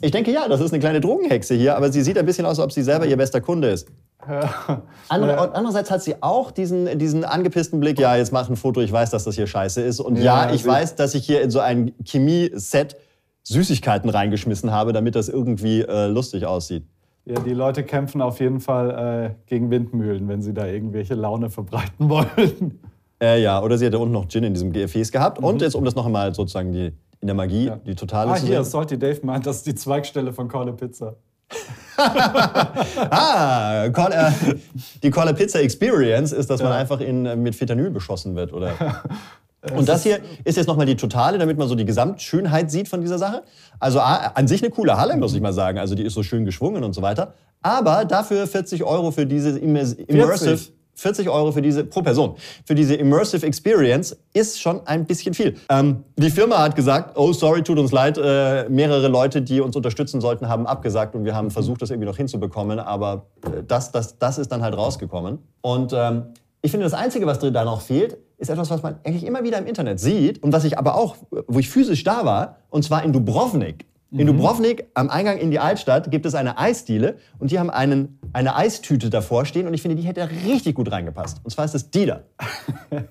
[0.00, 2.58] ich denke ja, das ist eine kleine Drogenhexe hier, aber sie sieht ein bisschen aus,
[2.58, 3.86] als ob sie selber ihr bester Kunde ist.
[5.08, 8.80] Andere, und andererseits hat sie auch diesen, diesen angepissten Blick, ja, jetzt mach ein Foto,
[8.80, 10.00] ich weiß, dass das hier scheiße ist.
[10.00, 12.96] Und ja, Ja, ich weiß, dass ich hier in so ein Chemie-Set
[13.44, 16.86] Süßigkeiten reingeschmissen habe, damit das irgendwie äh, lustig aussieht.
[17.26, 21.48] Ja, die Leute kämpfen auf jeden Fall äh, gegen Windmühlen, wenn sie da irgendwelche Laune
[21.48, 22.80] verbreiten wollen.
[23.22, 25.38] Äh, ja, oder sie hatte unten noch Gin in diesem Gefäß gehabt.
[25.38, 28.46] Und jetzt, um das noch einmal sozusagen die, in der Magie, die totale Ah, zu
[28.46, 28.70] hier, sehen.
[28.70, 31.16] Salty Dave meint, das ist die Zweigstelle von Corle Pizza.
[31.96, 34.32] Ah, Call, äh,
[35.02, 36.78] die Call a Pizza Experience ist, dass man Ja.
[36.78, 38.72] einfach in, äh, mit Fentanyl beschossen wird, oder?
[39.76, 43.00] Und das hier ist jetzt nochmal die totale, damit man so die Gesamtschönheit sieht von
[43.00, 43.42] dieser Sache.
[43.80, 45.78] Also A, an sich eine coole Halle, muss ich mal sagen.
[45.78, 47.34] Also die ist so schön geschwungen und so weiter.
[47.62, 50.56] Aber dafür 40 Euro für diese Immers Immersive...
[50.56, 50.74] 40?
[50.96, 55.56] 40 Euro für diese, pro Person, für diese Immersive Experience ist schon ein bisschen viel.
[55.68, 59.74] Ähm, die Firma hat gesagt, oh sorry, tut uns leid, äh, mehrere Leute, die uns
[59.76, 63.90] unterstützen sollten, haben abgesagt und wir haben versucht, das irgendwie noch hinzubekommen, aber äh, das,
[63.90, 65.38] das, das ist dann halt rausgekommen.
[65.60, 66.26] Und ähm,
[66.62, 69.58] ich finde, das Einzige, was da noch fehlt, ist etwas, was man eigentlich immer wieder
[69.58, 73.02] im Internet sieht und was ich aber auch, wo ich physisch da war, und zwar
[73.02, 73.86] in Dubrovnik.
[74.16, 78.20] In Dubrovnik, am Eingang in die Altstadt, gibt es eine Eisdiele und die haben einen,
[78.32, 81.40] eine Eistüte davor stehen und ich finde, die hätte richtig gut reingepasst.
[81.42, 82.22] Und zwar ist es die da.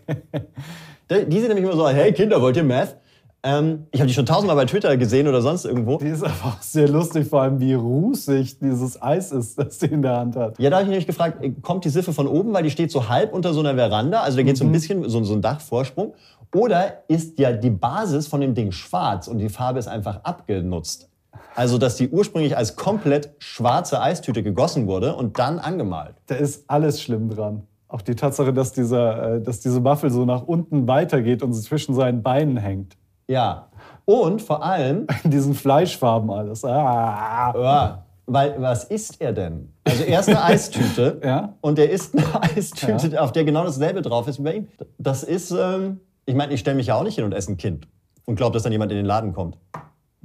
[1.11, 2.95] Die die sind nämlich immer so, hey Kinder, wollt ihr Meth?
[3.45, 5.97] Ähm, ich habe die schon tausendmal bei Twitter gesehen oder sonst irgendwo.
[5.97, 10.01] Die ist einfach sehr lustig, vor allem wie rußig dieses Eis ist, das sie in
[10.01, 10.57] der Hand hat.
[10.59, 12.89] Ja, da habe ich nämlich gefragt, äh, kommt die Siffe von oben, weil die steht
[12.89, 15.41] so halb unter so einer Veranda, also da geht so ein bisschen so, so ein
[15.41, 16.13] Dachvorsprung.
[16.55, 21.09] Oder ist ja die Basis von dem Ding schwarz und die Farbe ist einfach abgenutzt?
[21.55, 26.15] Also, dass die ursprünglich als komplett schwarze Eistüte gegossen wurde und dann angemalt.
[26.27, 27.63] Da ist alles schlimm dran.
[27.87, 31.93] Auch die Tatsache, dass, dieser, äh, dass diese Waffel so nach unten weitergeht und zwischen
[31.93, 32.95] seinen Beinen hängt.
[33.33, 33.67] Ja.
[34.05, 36.63] Und vor allem, In diesen Fleischfarben alles.
[36.65, 37.53] Ah.
[37.55, 39.73] ja, weil was isst er denn?
[39.85, 41.53] Also er ist eine Eistüte Ja.
[41.61, 44.67] und er isst eine Eistüte, auf der genau dasselbe drauf ist wie bei ihm.
[44.97, 47.57] Das ist, ähm, ich meine, ich stelle mich ja auch nicht hin und esse ein
[47.57, 47.87] Kind
[48.25, 49.57] und glaube, dass dann jemand in den Laden kommt.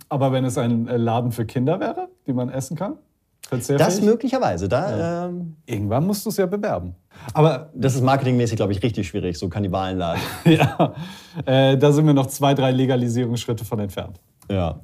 [0.09, 2.97] Aber wenn es ein äh, Laden für Kinder wäre, die man essen kann,
[3.51, 4.68] Das möglicherweise.
[4.68, 6.94] Da, ähm, irgendwann musst du es ja bewerben.
[7.33, 10.20] Aber das ist marketingmäßig, glaube ich, richtig schwierig, so Kannibalenladen.
[10.44, 10.94] ja,
[11.46, 14.20] äh, da sind wir noch zwei, drei Legalisierungsschritte von entfernt.
[14.51, 14.81] ja.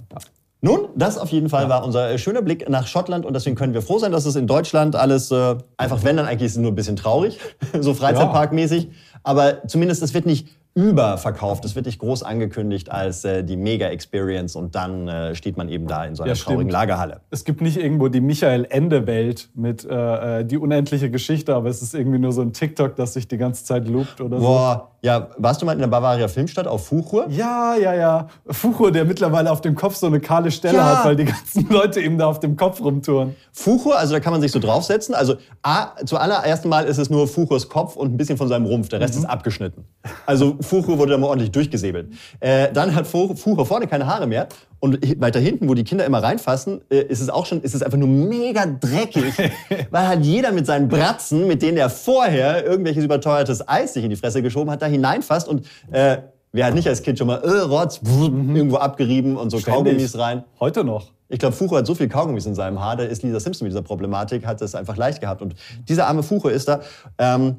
[0.64, 3.74] Nun, das auf jeden Fall war unser äh, schöner Blick nach Schottland und deswegen können
[3.74, 6.58] wir froh sein, dass es in Deutschland alles äh, einfach, wenn dann eigentlich ist es
[6.58, 7.38] nur ein bisschen traurig,
[7.80, 8.88] so Freizeitparkmäßig.
[9.24, 14.56] Aber zumindest es wird nicht überverkauft, es wird nicht groß angekündigt als äh, die Mega-Experience
[14.56, 16.68] und dann äh, steht man eben da in so einer Ja, traurigen.
[16.70, 17.20] Lagerhalle.
[17.30, 21.94] Es gibt nicht irgendwo die Michael-Ende-Welt mit äh, äh, die unendliche Geschichte, aber es ist
[21.94, 24.44] irgendwie nur so ein TikTok, das sich die ganze Zeit loopt oder so.
[24.46, 27.26] Boah, ja, warst du mal in der Bavaria Filmstadt auf Fuchur?
[27.28, 28.28] Ja, ja, ja.
[28.48, 30.98] Fucho, der mittlerweile auf dem Kopf so eine kahle Stelle Ja.
[30.98, 33.36] hat, weil die ganzen Leute ihm da auf dem Kopf rumtouren.
[33.52, 35.14] Fuchur, also da kann man sich so draufsetzen.
[35.14, 38.88] Also A, zuallererst Mal ist es nur Fuchurs Kopf und ein bisschen von seinem Rumpf.
[38.88, 39.84] Der Rest ist abgeschnitten.
[40.24, 42.08] Also Fuchur wurde da mal ordentlich durchgesäbelt.
[42.40, 44.48] Äh, dann hat Fu- Fuchur vorne keine Haare mehr.
[44.80, 47.82] Und weiter hinten, wo die Kinder immer reinfassen, äh, ist es auch schon, ist es
[47.82, 49.32] einfach nur mega dreckig.
[49.90, 54.10] weil halt jeder mit seinen Bratzen, mit denen er vorher irgendwelches überteuertes Eis sich in
[54.10, 56.18] die Fresse geschoben hat, da hineinfasst und äh,
[56.52, 60.44] wer hat nicht als Kind schon mal äh, Rotz, irgendwo abgerieben und so Kaugummis rein.
[60.60, 61.12] Heute noch.
[61.30, 63.72] Ich glaube, Fucho hat so viel Kaugummis in seinem Haar, da ist Lisa Simpson mit
[63.72, 65.40] dieser Problematik, hat es einfach leicht gehabt.
[65.40, 65.54] Und
[65.88, 66.80] dieser arme Fucho ist da.
[67.18, 67.56] Ähm,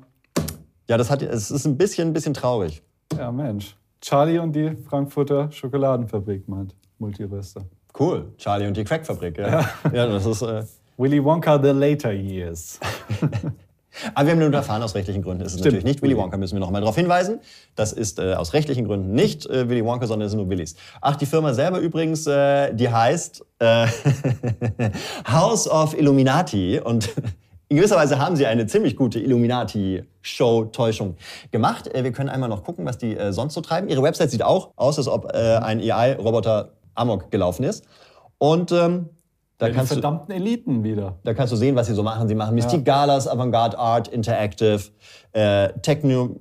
[0.88, 2.84] ja, das hat, es ist ein bisschen, ein bisschen traurig.
[3.18, 3.76] Ja, Mensch.
[4.02, 7.66] Charlie und die Frankfurter Schokoladenfabrik meint Multiröster.
[7.98, 9.38] Cool, Charlie und die Crackfabrik.
[9.38, 10.42] Ja, ja das ist.
[10.42, 10.64] Äh,
[10.98, 12.80] Willy Wonka the later years.
[14.14, 15.66] aber wir haben nur erfahren, aus rechtlichen Gründen ist es Stimmt.
[15.66, 17.40] natürlich nicht Willy Wonka, müssen wir noch mal darauf hinweisen.
[17.76, 20.76] Das ist äh, aus rechtlichen Gründen nicht äh, Willy Wonka, sondern es sind nur Willys.
[21.02, 23.88] Ach, die Firma selber übrigens, äh, die heißt äh,
[25.32, 27.10] House of Illuminati und
[27.68, 31.16] in gewisser Weise haben sie eine ziemlich gute Illuminati-Show-Täuschung
[31.52, 31.88] gemacht.
[31.94, 33.88] Äh, wir können einmal noch gucken, was die äh, sonst so treiben.
[33.90, 37.86] Ihre Website sieht auch aus, als ob äh, ein AI-Roboter Amok gelaufen ist.
[38.38, 39.10] Und ähm,
[39.58, 39.96] da Die kannst du...
[39.96, 41.16] verdammten Eliten wieder.
[41.24, 42.28] Da kannst du sehen, was sie so machen.
[42.28, 44.82] Sie machen Mystique Galas, Avantgarde Art, Interactive,
[45.32, 46.36] äh, Techno,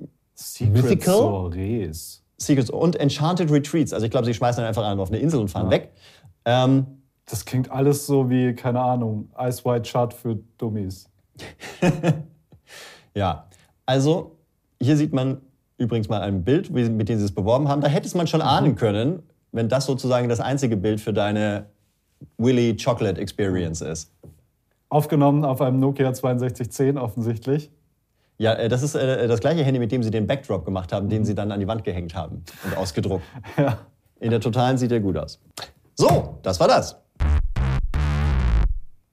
[0.60, 1.14] Mythical?
[1.14, 2.22] Soirees.
[2.36, 3.92] Secrets und Enchanted Retreats.
[3.92, 5.92] Also ich glaube, sie schmeißen dann einfach einen auf eine Insel und fahren weg.
[6.44, 6.86] Ähm,
[7.26, 11.08] Das klingt alles so wie, keine Ahnung, Ice White Chart für Dummies.
[13.14, 13.46] ja,
[13.86, 14.36] also
[14.80, 15.40] hier sieht man
[15.76, 17.80] übrigens mal ein Bild, mit dem sie es beworben haben.
[17.80, 21.66] Da hätte es man schon ahnen können, wenn das sozusagen das einzige Bild für deine
[22.38, 24.12] Willy Chocolate Experience ist.
[24.88, 27.70] Aufgenommen auf einem Nokia 6210 offensichtlich.
[28.38, 31.08] Ja, äh, das ist äh, das gleiche Handy, mit dem sie den Backdrop gemacht haben,
[31.08, 33.24] den sie dann an die Wand gehängt haben und ausgedruckt.
[33.56, 33.78] Ja.
[34.20, 35.40] In der Totalen sieht er gut aus.
[35.94, 36.96] So, das war das.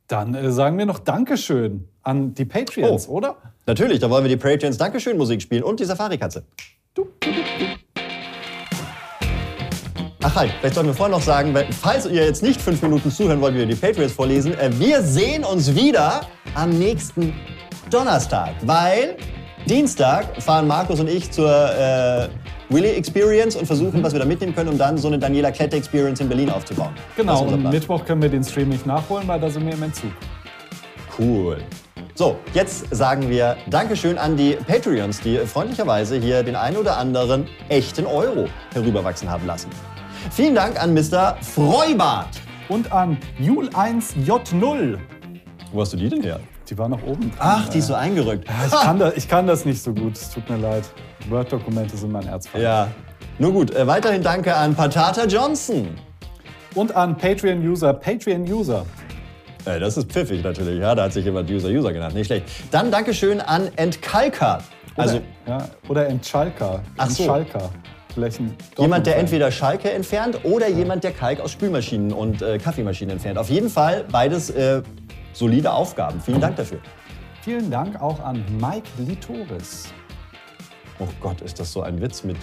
[0.08, 3.14] Dann äh, sagen wir noch Dankeschön an die Patreons, Oh.
[3.18, 3.36] oder?
[3.66, 6.44] Natürlich, da wollen wir die Patreons Dankeschön Musik spielen und die Safari-Katze.
[10.24, 13.10] Ach halt, vielleicht sollten wir vorher noch sagen, weil, falls ihr jetzt nicht fünf Minuten
[13.10, 16.22] zuhören wollt, wie wir die Patreons vorlesen, äh, wir sehen uns wieder
[16.54, 17.34] am nächsten
[17.90, 19.18] Donnerstag, weil
[19.68, 22.28] Dienstag fahren Markus und ich zur äh,
[22.70, 25.76] Willy Experience und versuchen, was wir da mitnehmen können, um dann so eine Daniela Klette
[25.78, 26.94] Experience in Berlin aufzubauen.
[27.18, 27.64] Genau, und.
[27.70, 30.12] Mittwoch können wir den Stream nicht nachholen, weil da sind wir im Entzug.
[31.18, 31.58] Cool.
[32.14, 37.48] So, jetzt sagen wir Dankeschön an die Patreons, die freundlicherweise hier den einen oder anderen
[37.70, 39.70] echten Euro herüberwachsen haben lassen.
[40.30, 41.38] Vielen Dank an Mr.
[41.42, 42.30] Freubart.
[42.70, 44.98] Und an Jul1J0.
[45.74, 46.40] Wo hast du die denn her?
[46.70, 47.32] Die war nach oben.
[47.38, 48.48] Ach, die ist so eingerückt.
[48.66, 50.84] Ich kann, das, ich kann das nicht so gut, es tut mir leid.
[51.30, 52.64] Word-Dokumente sind mein Erzfeind.
[52.64, 52.88] Ja.
[53.40, 55.90] Nur gut, äh, weiterhin danke an Patata Johnson.
[56.76, 58.86] Und an Patreon-User, Patreon-User.
[59.66, 60.96] Äh, das ist pfiffig natürlich, ja.
[60.96, 62.16] Da hat sich jemand User User genannt.
[62.16, 62.46] Nicht schlecht.
[62.72, 64.62] Dann Dankeschön an Entkalker.
[64.98, 66.82] Also ja, oder Entschalker.
[66.98, 67.24] Ach so.
[67.24, 67.70] Entschalker.
[68.78, 73.38] Jemand, der entweder Schalke entfernt oder jemand, der Kalk aus Spülmaschinen und äh, Kaffeemaschinen entfernt.
[73.38, 74.82] Auf jeden Fall beides äh,
[75.32, 76.20] solide Aufgaben.
[76.20, 76.80] Vielen Dank dafür.
[77.42, 79.94] Vielen Dank auch an Mike Litoris.
[81.00, 82.38] Oh Gott, ist das so ein Witz mit.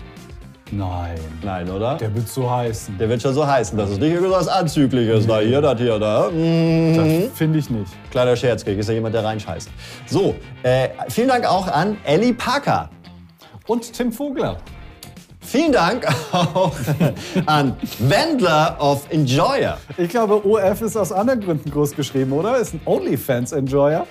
[0.71, 1.97] Nein, Nein, oder?
[1.97, 2.99] Der, der wird so heißen.
[2.99, 6.29] wird schon so heißen, dass es nicht irgendwas Anzügliches da hier, das hier, da.
[6.31, 7.91] Mm, Das finde ich nicht.
[8.11, 9.71] kleiner Scherzkrieg, ist ja jemand, der reinscheißt.
[10.07, 12.91] So, äh, vielen Dank auch an Ellie Parker.
[13.67, 14.59] Und Tim Vogler.
[15.41, 16.73] Vielen Dank auch
[17.47, 19.79] an Wendler of Enjoyer.
[19.97, 22.59] Ich glaube, OF ist aus anderen Gründen groß geschrieben, oder?
[22.59, 24.07] Ist ein OnlyFans-Enjoyer.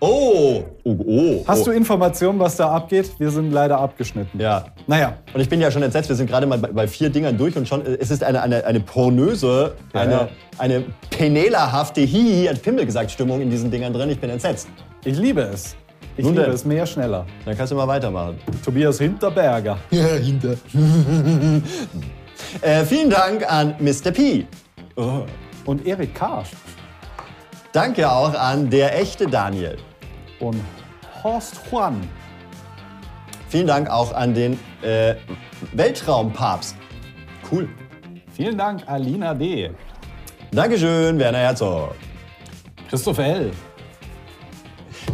[0.00, 1.44] Oh, oh, oh.
[1.46, 1.64] Hast oh.
[1.66, 3.10] du Informationen, was da abgeht?
[3.18, 4.38] Wir sind leider abgeschnitten.
[4.38, 4.66] Ja.
[4.86, 7.36] Naja, Und ich bin ja schon entsetzt, wir sind gerade mal bei, bei vier Dingern
[7.36, 12.46] durch und schon, äh, es ist eine, eine, eine pornöse, Ja, eine, eine penelahafte Hihi,
[12.46, 14.08] hat Pimmel gesagt, Stimmung in diesen Dingern drin.
[14.10, 14.68] Ich bin entsetzt.
[15.04, 15.76] ich liebe es.
[16.16, 16.54] Ich Nun liebe denn.
[16.54, 17.26] es mehr schneller.
[17.44, 18.38] Dann kannst du mal weitermachen.
[18.64, 19.78] Tobias Hinterberger.
[19.90, 20.54] Ja, hinter.
[22.60, 24.10] äh, vielen Dank an Mr.
[24.12, 24.46] P.
[24.96, 25.22] Oh.
[25.64, 26.50] Und Erik Karsch.
[27.72, 29.76] Danke auch an der echte Daniel.
[30.40, 30.60] Und
[31.22, 32.00] Horst Juan.
[33.48, 35.14] Vielen Dank auch an den äh,
[35.72, 36.76] Weltraumpapst.
[37.50, 37.68] Cool.
[38.32, 39.70] Vielen Dank, Alina D.
[40.52, 41.94] Dankeschön, Werner Herzog.
[42.88, 43.50] Christoph L.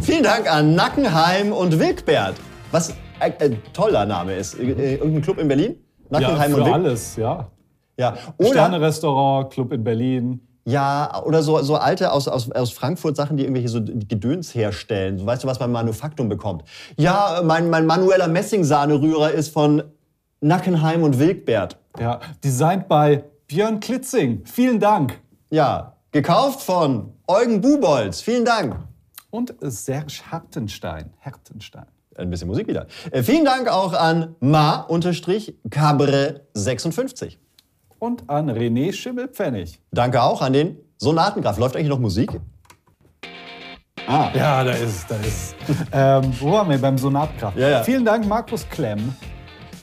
[0.01, 2.35] Vielen Dank an Nackenheim und Wilkbert.
[2.71, 4.59] Was ein äh, toller Name ist.
[4.59, 5.75] Äh, äh, irgendein Club in Berlin?
[6.11, 6.85] Ja, Nackenheim für und Wilkbert.
[6.85, 7.49] alles, ja.
[7.97, 8.15] Ja.
[8.41, 10.47] Sterne-Restaurant, Club in Berlin.
[10.67, 15.19] Ja, oder so, so alte aus, aus, aus Frankfurt Sachen, die irgendwelche so Gedöns herstellen.
[15.19, 16.63] So, weißt du, was man im Manufaktum bekommt?
[16.97, 19.83] Ja, mein, mein manueller Messingsahnerührer ist von
[20.41, 21.77] Nackenheim und Wilkbert.
[21.99, 24.43] Ja, designed by Björn Klitzing.
[24.45, 25.21] Vielen Dank.
[25.51, 28.21] Ja, gekauft von Eugen Bubolz.
[28.21, 28.77] Vielen Dank.
[29.29, 31.13] Und Serge Hartenstein.
[31.21, 31.85] Hartenstein.
[32.15, 32.87] Ein bisschen Musik wieder.
[33.11, 37.37] Äh, vielen Dank auch an ma-cabre56.
[38.05, 39.79] Und an René Schimmelpfennig.
[39.91, 41.57] Danke auch an den Sonatengraf.
[41.57, 42.39] Läuft eigentlich noch Musik?
[44.05, 45.55] Ah, Ja, da ist, da ist.
[45.91, 46.77] ähm, wo waren wir?
[46.77, 47.57] Beim Sonatkraft.
[47.57, 47.83] Ja, ja.
[47.83, 49.15] Vielen Dank, Markus Klemm.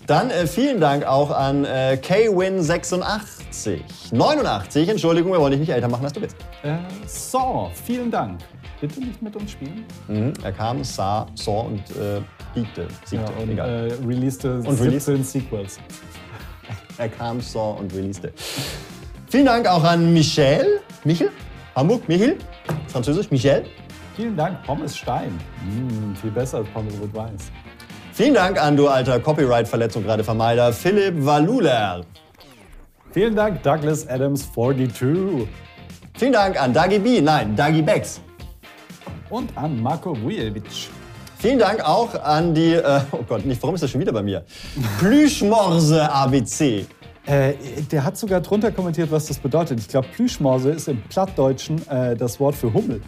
[0.07, 3.81] Dann äh, vielen Dank auch an äh, KWin86.
[4.13, 6.37] 89, Entschuldigung, wir wollen dich nicht älter machen, als du bist.
[6.63, 8.39] Äh, Saw, vielen Dank.
[8.81, 9.85] Bitte nicht mit uns spielen.
[10.07, 10.33] Mhm.
[10.45, 12.21] Er kam, sah, saw und äh,
[12.55, 13.33] biegte, Ja, siegte.
[13.43, 13.91] und Egal.
[13.91, 15.81] äh, releaste Und 17 Sequels.
[17.03, 18.33] Er kam, saw und releaste.
[19.29, 20.79] Vielen Dank auch an Michel.
[21.03, 21.31] Michel?
[21.75, 22.09] Hamburg?
[22.09, 22.37] Michel?
[22.87, 23.29] Französisch?
[23.33, 23.65] Michel?
[24.15, 25.37] Vielen Dank, Pommes Stein.
[25.65, 27.51] Mm, viel besser als Pommes Rot-Weiß.
[28.13, 32.03] Vielen Dank an du alter Copyright-Verletzung gerade Vermeider, Philipp Waluler.
[33.11, 35.49] Vielen Dank, Douglas Adams 42.
[36.17, 38.21] Vielen Dank an Dagi B, nein, Dagi Becks.
[39.29, 40.89] Und an Marco Vujevic.
[41.43, 44.23] Vielen Dank auch an die, äh, oh Gott, nicht, warum ist das schon wieder bei
[44.23, 44.45] mir?
[45.01, 46.87] Plüschmorse ABC.
[47.27, 47.55] Äh,
[47.91, 49.81] der hat sogar drunter kommentiert, was das bedeutet.
[49.81, 53.03] Ich glaube, Plüschmorse ist im Plattdeutschen äh, das Wort für Hummel.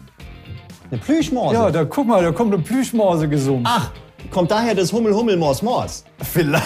[0.91, 1.55] Eine Plüschmorse?
[1.55, 3.69] Ja, da guck mal, da kommt eine Plüschmorse gesummt.
[3.71, 3.93] Ach,
[4.33, 6.05] kommt daher das Hummel, Hummel, Mors, Mors.
[6.19, 6.65] Vielleicht.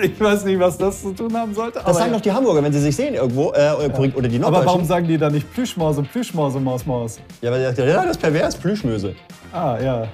[0.00, 1.80] Ich weiß nicht, was das zu tun haben sollte.
[1.84, 2.18] Das sagen ja.
[2.18, 4.66] doch die Hamburger, wenn sie sich sehen irgendwo, äh, oder korrekt- oder die Aber Norddeutschen.
[4.66, 7.18] warum sagen die da nicht Plüschmorse, Plüschmorse, Maus, Maus?
[7.40, 9.16] Ja, weil ja, das ist pervers, Plüschmöse.
[9.52, 10.08] Ah, ja.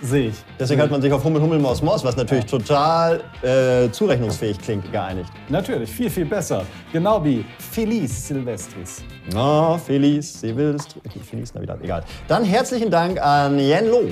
[0.00, 0.34] Sehe ich.
[0.58, 4.90] Deswegen hat man sich auf Hummel, Hummel, Mors, Mors, was natürlich total äh, zurechnungsfähig klingt,
[4.90, 5.30] geeinigt.
[5.48, 6.64] Natürlich, viel, viel besser.
[6.92, 9.02] Genau wie Feliz Silvestris.
[9.36, 10.96] Oh, Feliz, Silvest,
[11.28, 12.02] Feliz Navidad, egal.
[12.28, 14.10] Dann herzlichen Dank an Jen Lo.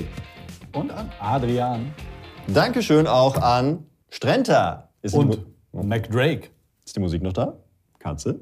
[0.73, 1.91] Und an Adrian.
[2.47, 4.89] Dankeschön auch an Strenta.
[5.01, 5.39] Ist, die Und
[5.71, 6.49] Mu- McDrake.
[6.85, 7.53] ist die Musik noch da?
[7.99, 8.39] Katze?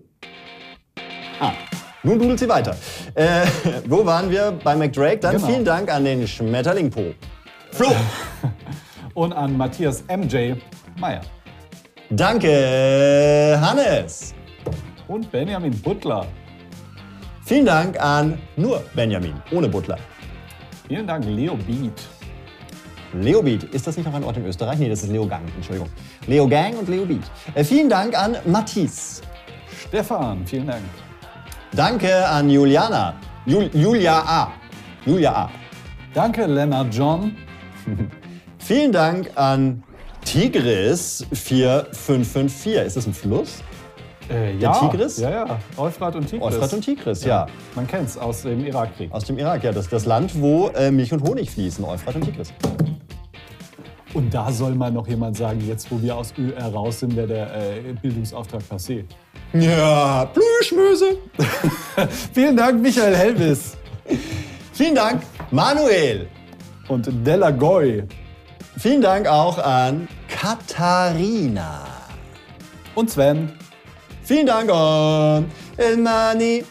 [1.39, 1.53] Ah,
[2.03, 2.75] nun dudelt sie weiter.
[3.15, 3.45] Äh,
[3.87, 4.51] wo waren wir?
[4.63, 5.19] Bei McDrake.
[5.19, 5.47] Dann Genau.
[5.47, 7.13] vielen Dank an den Schmetterling Po.
[7.71, 7.87] Flo,
[9.13, 10.53] Und an Matthias MJ
[10.99, 11.21] Meyer.
[12.09, 14.33] danke Hannes.
[15.07, 16.25] Und Benjamin Butler.
[17.45, 19.97] Vielen Dank an nur Benjamin, ohne Butler.
[20.87, 22.01] Vielen Dank, Leo Beat.
[23.13, 24.79] Leobeat, ist das nicht noch ein Ort in Österreich?
[24.79, 25.89] Nee, das ist Leo Gang, Entschuldigung.
[26.27, 27.23] Leo Gang und Leo Beat.
[27.55, 29.21] Äh, vielen Dank an Matthias.
[29.87, 30.83] Stefan, vielen Dank.
[31.75, 33.13] Danke an Juliana.
[33.45, 34.51] Jul Julia A.
[35.05, 35.49] Julia A.
[36.13, 37.35] Danke, Lennart John.
[38.59, 39.81] Vielen Dank an
[40.25, 42.75] Tigris 4554.
[42.75, 43.63] Ist das ein Fluss?
[44.29, 45.17] Äh, Der Tigris?
[45.17, 45.59] Ja, ja.
[45.77, 46.53] Euphrat und Tigris.
[46.55, 47.47] Euphrat und Tigris, ja.
[47.75, 49.11] Man kennt's aus dem Irakkrieg.
[49.11, 49.71] Aus dem Irak, ja.
[49.71, 51.83] Das ist das Land, wo äh, Milch und Honig fließen.
[51.85, 52.53] Euphrat und Tigris.
[54.13, 57.27] Und da soll mal noch jemand sagen, jetzt wo wir aus ÖR raus sind, wäre
[57.27, 59.05] der äh, Bildungsauftrag passé.
[59.53, 61.17] Ja, Plüschmöse.
[62.33, 63.77] Vielen Dank, Michael Helvis.
[64.73, 65.21] Vielen Dank,
[65.51, 66.27] Manuel.
[66.87, 68.03] Und Delagoy.
[68.77, 71.85] Vielen Dank auch an Katharina.
[72.95, 73.51] Und Sven.
[74.23, 75.45] Vielen Dank an
[75.77, 76.65] Elmani.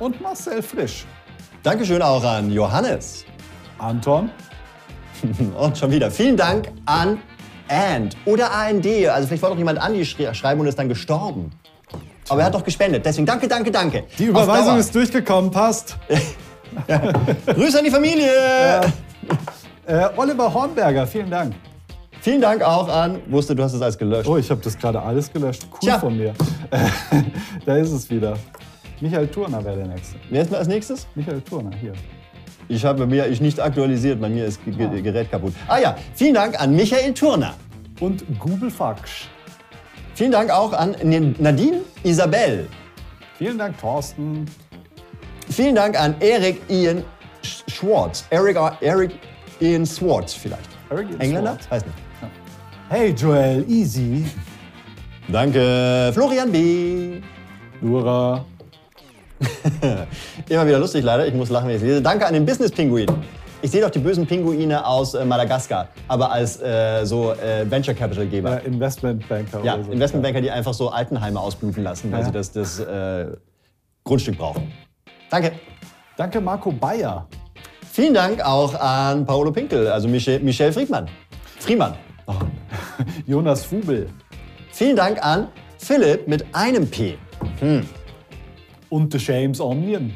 [0.00, 1.04] Und Marcel Frisch.
[1.62, 3.24] Dankeschön auch an Johannes.
[3.78, 4.30] Anton.
[5.58, 6.10] Und schon wieder.
[6.10, 7.18] Vielen Dank an
[7.68, 8.86] And oder AND.
[8.86, 11.52] Also vielleicht wollte auch jemand Andi schreiben und ist dann gestorben.
[12.28, 13.06] Aber er hat doch gespendet.
[13.06, 14.04] Deswegen danke, danke, danke.
[14.18, 15.96] Die Überweisung ist durchgekommen, passt.
[17.46, 18.30] Grüße an die Familie.
[19.86, 21.54] Äh, Oliver Hornberger, vielen Dank.
[22.20, 23.20] Vielen Dank auch an.
[23.28, 24.28] Wusste, du hast es alles gelöscht.
[24.28, 25.66] Oh, ich habe das gerade alles gelöscht.
[25.72, 25.98] Cool Tja.
[25.98, 26.34] von mir.
[27.66, 28.36] da ist es wieder.
[29.00, 30.16] Michael Turner wäre der Nächste.
[30.28, 31.06] Wer ist als nächstes?
[31.14, 31.92] Michael Turner, hier.
[32.70, 34.20] Ich habe mir ich nicht aktualisiert.
[34.20, 35.52] Bei mir ist Ge- Ge- Gerät kaputt.
[35.66, 37.54] Ah ja, vielen Dank an Michael Turner.
[37.98, 39.26] Und Google Faksch.
[40.14, 40.94] Vielen Dank auch an
[41.38, 42.68] Nadine Isabel.
[43.38, 44.46] Vielen Dank, Thorsten.
[45.48, 47.02] Vielen Dank an Eric Ian
[47.42, 48.24] Sch- Schwartz.
[48.30, 49.12] Eric, Eric
[49.60, 50.68] Ian Schwartz vielleicht.
[50.90, 51.50] Eric Ian Engländer?
[51.58, 51.70] Schwartz.
[51.70, 51.96] Weiß nicht.
[52.88, 54.26] Hey Joel, easy.
[55.26, 56.10] Danke.
[56.14, 57.20] Florian B.
[57.80, 58.44] Lura.
[60.48, 61.26] Immer wieder lustig leider.
[61.26, 62.02] Ich muss lachen, wenn ich es lese.
[62.02, 63.06] Danke an den Business-Pinguin.
[63.62, 67.94] Ich sehe doch die bösen Pinguine aus äh, Madagaskar, aber als äh, so äh, Venture
[67.94, 68.62] Capital-Geber.
[68.62, 69.92] Äh, Investmentbanker Ja, oder so.
[69.92, 72.24] Investmentbanker, die einfach so Altenheime ausbluten lassen, weil Ja.
[72.26, 73.26] sie das, das äh,
[74.04, 74.72] Grundstück brauchen.
[75.30, 75.52] Danke.
[76.16, 77.26] Danke, Marco Bayer.
[77.92, 81.06] Vielen Dank auch an Paolo Pinkel, also Michel, Michel Friedmann.
[81.58, 81.94] Friemann.
[83.26, 84.08] Jonas Fubel.
[84.72, 87.18] Vielen Dank an Philipp mit einem P.
[88.90, 90.12] Und The James Onion.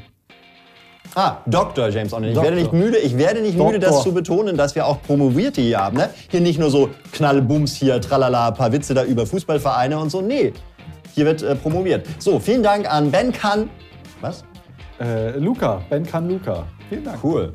[1.14, 1.88] Ah, Dr.
[1.88, 2.32] James Onion.
[2.32, 2.76] Ich werde Doktor.
[2.76, 5.96] nicht müde, ich werde nicht müde, das zu betonen, dass wir auch Promovierte hier haben.
[5.96, 6.10] Ne?
[6.28, 10.20] Hier nicht nur so Knallbums hier, tralala, paar Witze da über Fußballvereine und so.
[10.20, 10.52] Nee,
[11.14, 12.06] hier wird äh, promoviert.
[12.18, 13.70] So, vielen Dank an Ben Kann.
[14.20, 14.44] Was?
[15.00, 16.66] Äh, Luca, Ben kann Luca.
[16.88, 17.22] Vielen Dank.
[17.22, 17.52] Cool.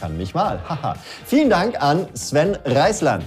[0.00, 0.58] Kann mich mal.
[0.68, 0.94] Haha.
[1.24, 3.24] Vielen Dank an Sven Reisland.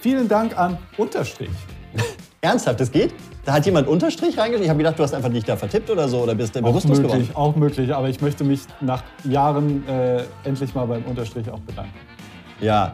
[0.00, 1.50] Vielen Dank an Unterstrich.
[2.40, 3.12] Ernsthaft, das geht?
[3.48, 4.64] Da hat jemand Unterstrich reingeschrieben?
[4.64, 6.98] Ich habe gedacht, du hast einfach dich da vertippt oder so oder bist du bewusstlos
[6.98, 7.34] möglich, geworden.
[7.34, 11.94] auch möglich, aber ich möchte mich nach Jahren äh, endlich mal beim Unterstrich auch bedanken.
[12.60, 12.92] Ja,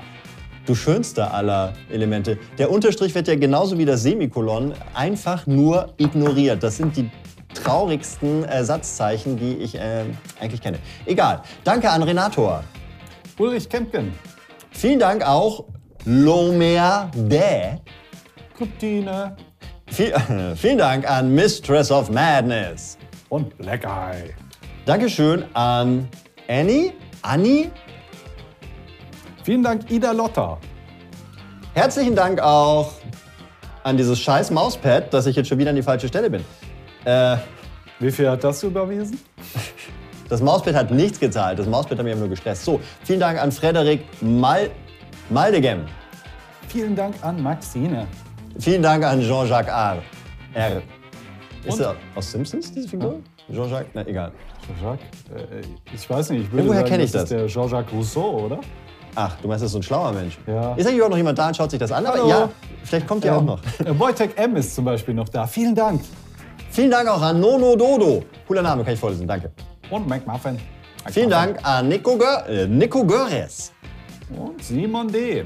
[0.64, 2.38] du schönster aller Elemente.
[2.56, 6.62] Der Unterstrich wird ja genauso wie das Semikolon einfach nur ignoriert.
[6.62, 7.10] Das sind die
[7.52, 10.04] traurigsten Satzzeichen, die ich äh,
[10.38, 10.78] eigentlich kenne.
[11.04, 11.42] Egal.
[11.64, 12.62] Danke an Renator.
[13.40, 14.12] Ulrich Kempken,
[14.70, 15.64] Vielen Dank auch
[16.04, 17.80] Lomer Dä.
[18.56, 19.34] Kryptine
[19.86, 20.14] Viel,
[20.56, 22.98] vielen Dank an Mistress of Madness.
[23.28, 24.34] und Black Eye.
[24.86, 26.08] Dankeschön an
[26.48, 27.70] Annie, Annie.
[29.42, 30.58] Vielen Dank Ida Lotta.
[31.74, 32.92] Herzlichen Dank auch
[33.82, 36.44] an dieses scheiß Mauspad, dass ich jetzt schon wieder an die falsche Stelle bin.
[37.04, 37.36] Äh,
[37.98, 39.18] Wie viel hat das überwiesen?
[40.30, 41.58] Das Mauspad hat nichts gezahlt.
[41.58, 42.64] Das Mauspad hat mich nur gestresst.
[42.64, 44.70] So, vielen Dank an Frederik Mal
[45.28, 45.84] Maldegem.
[46.68, 48.06] Vielen Dank an Maxine.
[48.58, 50.02] Vielen Dank an Jean-Jacques R.
[50.54, 50.82] R.
[51.64, 51.80] Ist Und?
[51.80, 53.20] er aus Simpsons, diese Figur?
[53.52, 53.88] Jean-Jacques?
[53.94, 54.32] Na, egal.
[54.66, 55.04] Jean-Jacques?
[55.34, 57.30] Äh, ich weiß nicht, ich würde Irgendwoher sagen, kenn ich das das.
[57.30, 58.58] ist der Jean-Jacques Rousseau, oder?
[59.16, 60.38] Ach, du meinst, das ist so ein schlauer Mensch.
[60.46, 60.74] Ja.
[60.74, 62.04] Ist eigentlich auch noch jemand da und schaut sich das an?
[62.06, 62.28] Aber Hallo.
[62.28, 62.48] ja,
[62.82, 63.60] vielleicht kommt ja auch Ähm, noch.
[63.84, 64.56] äh, Wojtek M.
[64.56, 65.46] ist zum Beispiel noch da.
[65.46, 66.00] Vielen Dank.
[66.70, 68.24] Vielen Dank auch an Nono Dodo.
[68.48, 69.26] Cooler Name, kann ich vorlesen.
[69.26, 69.52] Danke.
[69.90, 70.58] Und McMuffin.
[71.10, 73.72] Vielen Dank an Nico, Gör äh, Nico Görres.
[74.36, 75.44] Und Simon D.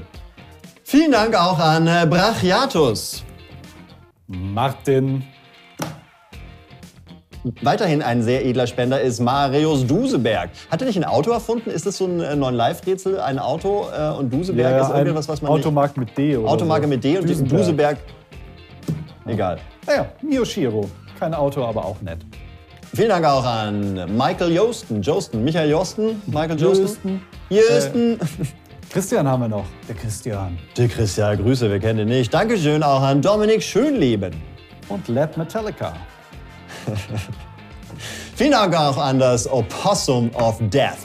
[0.89, 3.23] Vielen Dank auch an äh, Brachiatus.
[4.25, 5.21] Martin.
[7.61, 10.49] Weiterhin ein sehr edler Spender ist Marius Duseberg.
[10.71, 11.69] Hat er nicht ein Auto erfunden?
[11.69, 13.19] Ist das so ein äh, neuen Live-Rätsel?
[13.19, 16.35] Ein Auto äh, und Duseberg ist ein irgendwas, was man Automarke mit D.
[16.35, 16.89] Oder Automarke so.
[16.89, 17.59] mit D und Duesenberg.
[17.59, 17.97] Duseberg...
[19.27, 19.59] Egal.
[19.85, 20.89] Naja, Miyoshiro.
[21.19, 22.25] Kein Auto, aber auch nett.
[22.95, 25.03] Vielen Dank auch an Michael Josten.
[25.03, 25.43] Josten.
[25.43, 26.19] Michael Josten.
[26.25, 27.21] Michael Josten.
[27.51, 28.17] Josten.
[28.17, 28.19] Josten.
[28.91, 29.65] Christian haben wir noch.
[29.87, 30.57] Der Christian.
[30.75, 32.33] Der Christian, Grüße, wir kennen ihn nicht.
[32.33, 34.33] Dankeschön auch an Dominik Schönleben.
[34.87, 35.93] Und Led Metallica.
[38.35, 40.97] Vielen Dank auch an das Opossum of Death.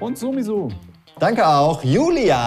[0.00, 0.70] Und Sumisu.
[1.18, 2.38] Danke auch Julian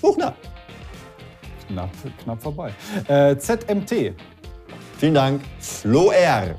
[0.00, 0.32] Buchner.
[1.68, 1.90] Knapp,
[2.24, 2.72] knapp vorbei.
[3.08, 4.14] Äh, ZMT.
[4.96, 6.56] Vielen Dank Flo R.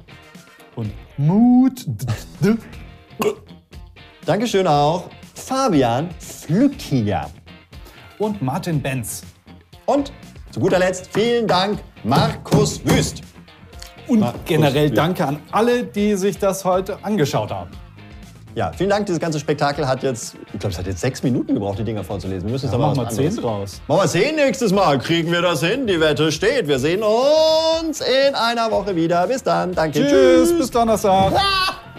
[0.75, 1.87] Und Mut.
[4.23, 5.09] Dankeschön auch
[5.41, 7.29] Fabian Flückiger.
[8.19, 9.23] Und Martin Benz.
[9.85, 10.11] Und
[10.51, 13.21] zu guter Letzt vielen Dank Markus Wüst.
[14.07, 14.97] Und Markus generell Wüst.
[14.97, 17.71] danke an alle, die sich das heute angeschaut haben.
[18.53, 19.05] Ja, vielen Dank.
[19.05, 22.03] Dieses ganze Spektakel hat jetzt, ich glaube, es hat jetzt sechs Minuten gebraucht, die Dinger
[22.03, 22.47] vorzulesen.
[22.47, 23.81] Wir müssen jetzt Da aber machen wir was zehn draus.
[23.87, 24.99] Machen wir zehn nächstes Mal.
[24.99, 25.87] Kriegen wir das hin?
[25.87, 26.67] Die Wette steht.
[26.67, 29.25] Wir sehen uns in einer Woche wieder.
[29.27, 29.73] Bis dann.
[29.73, 30.05] Danke.
[30.05, 31.33] Tschüss, bis Donnerstag.
[31.33, 31.90] Ah!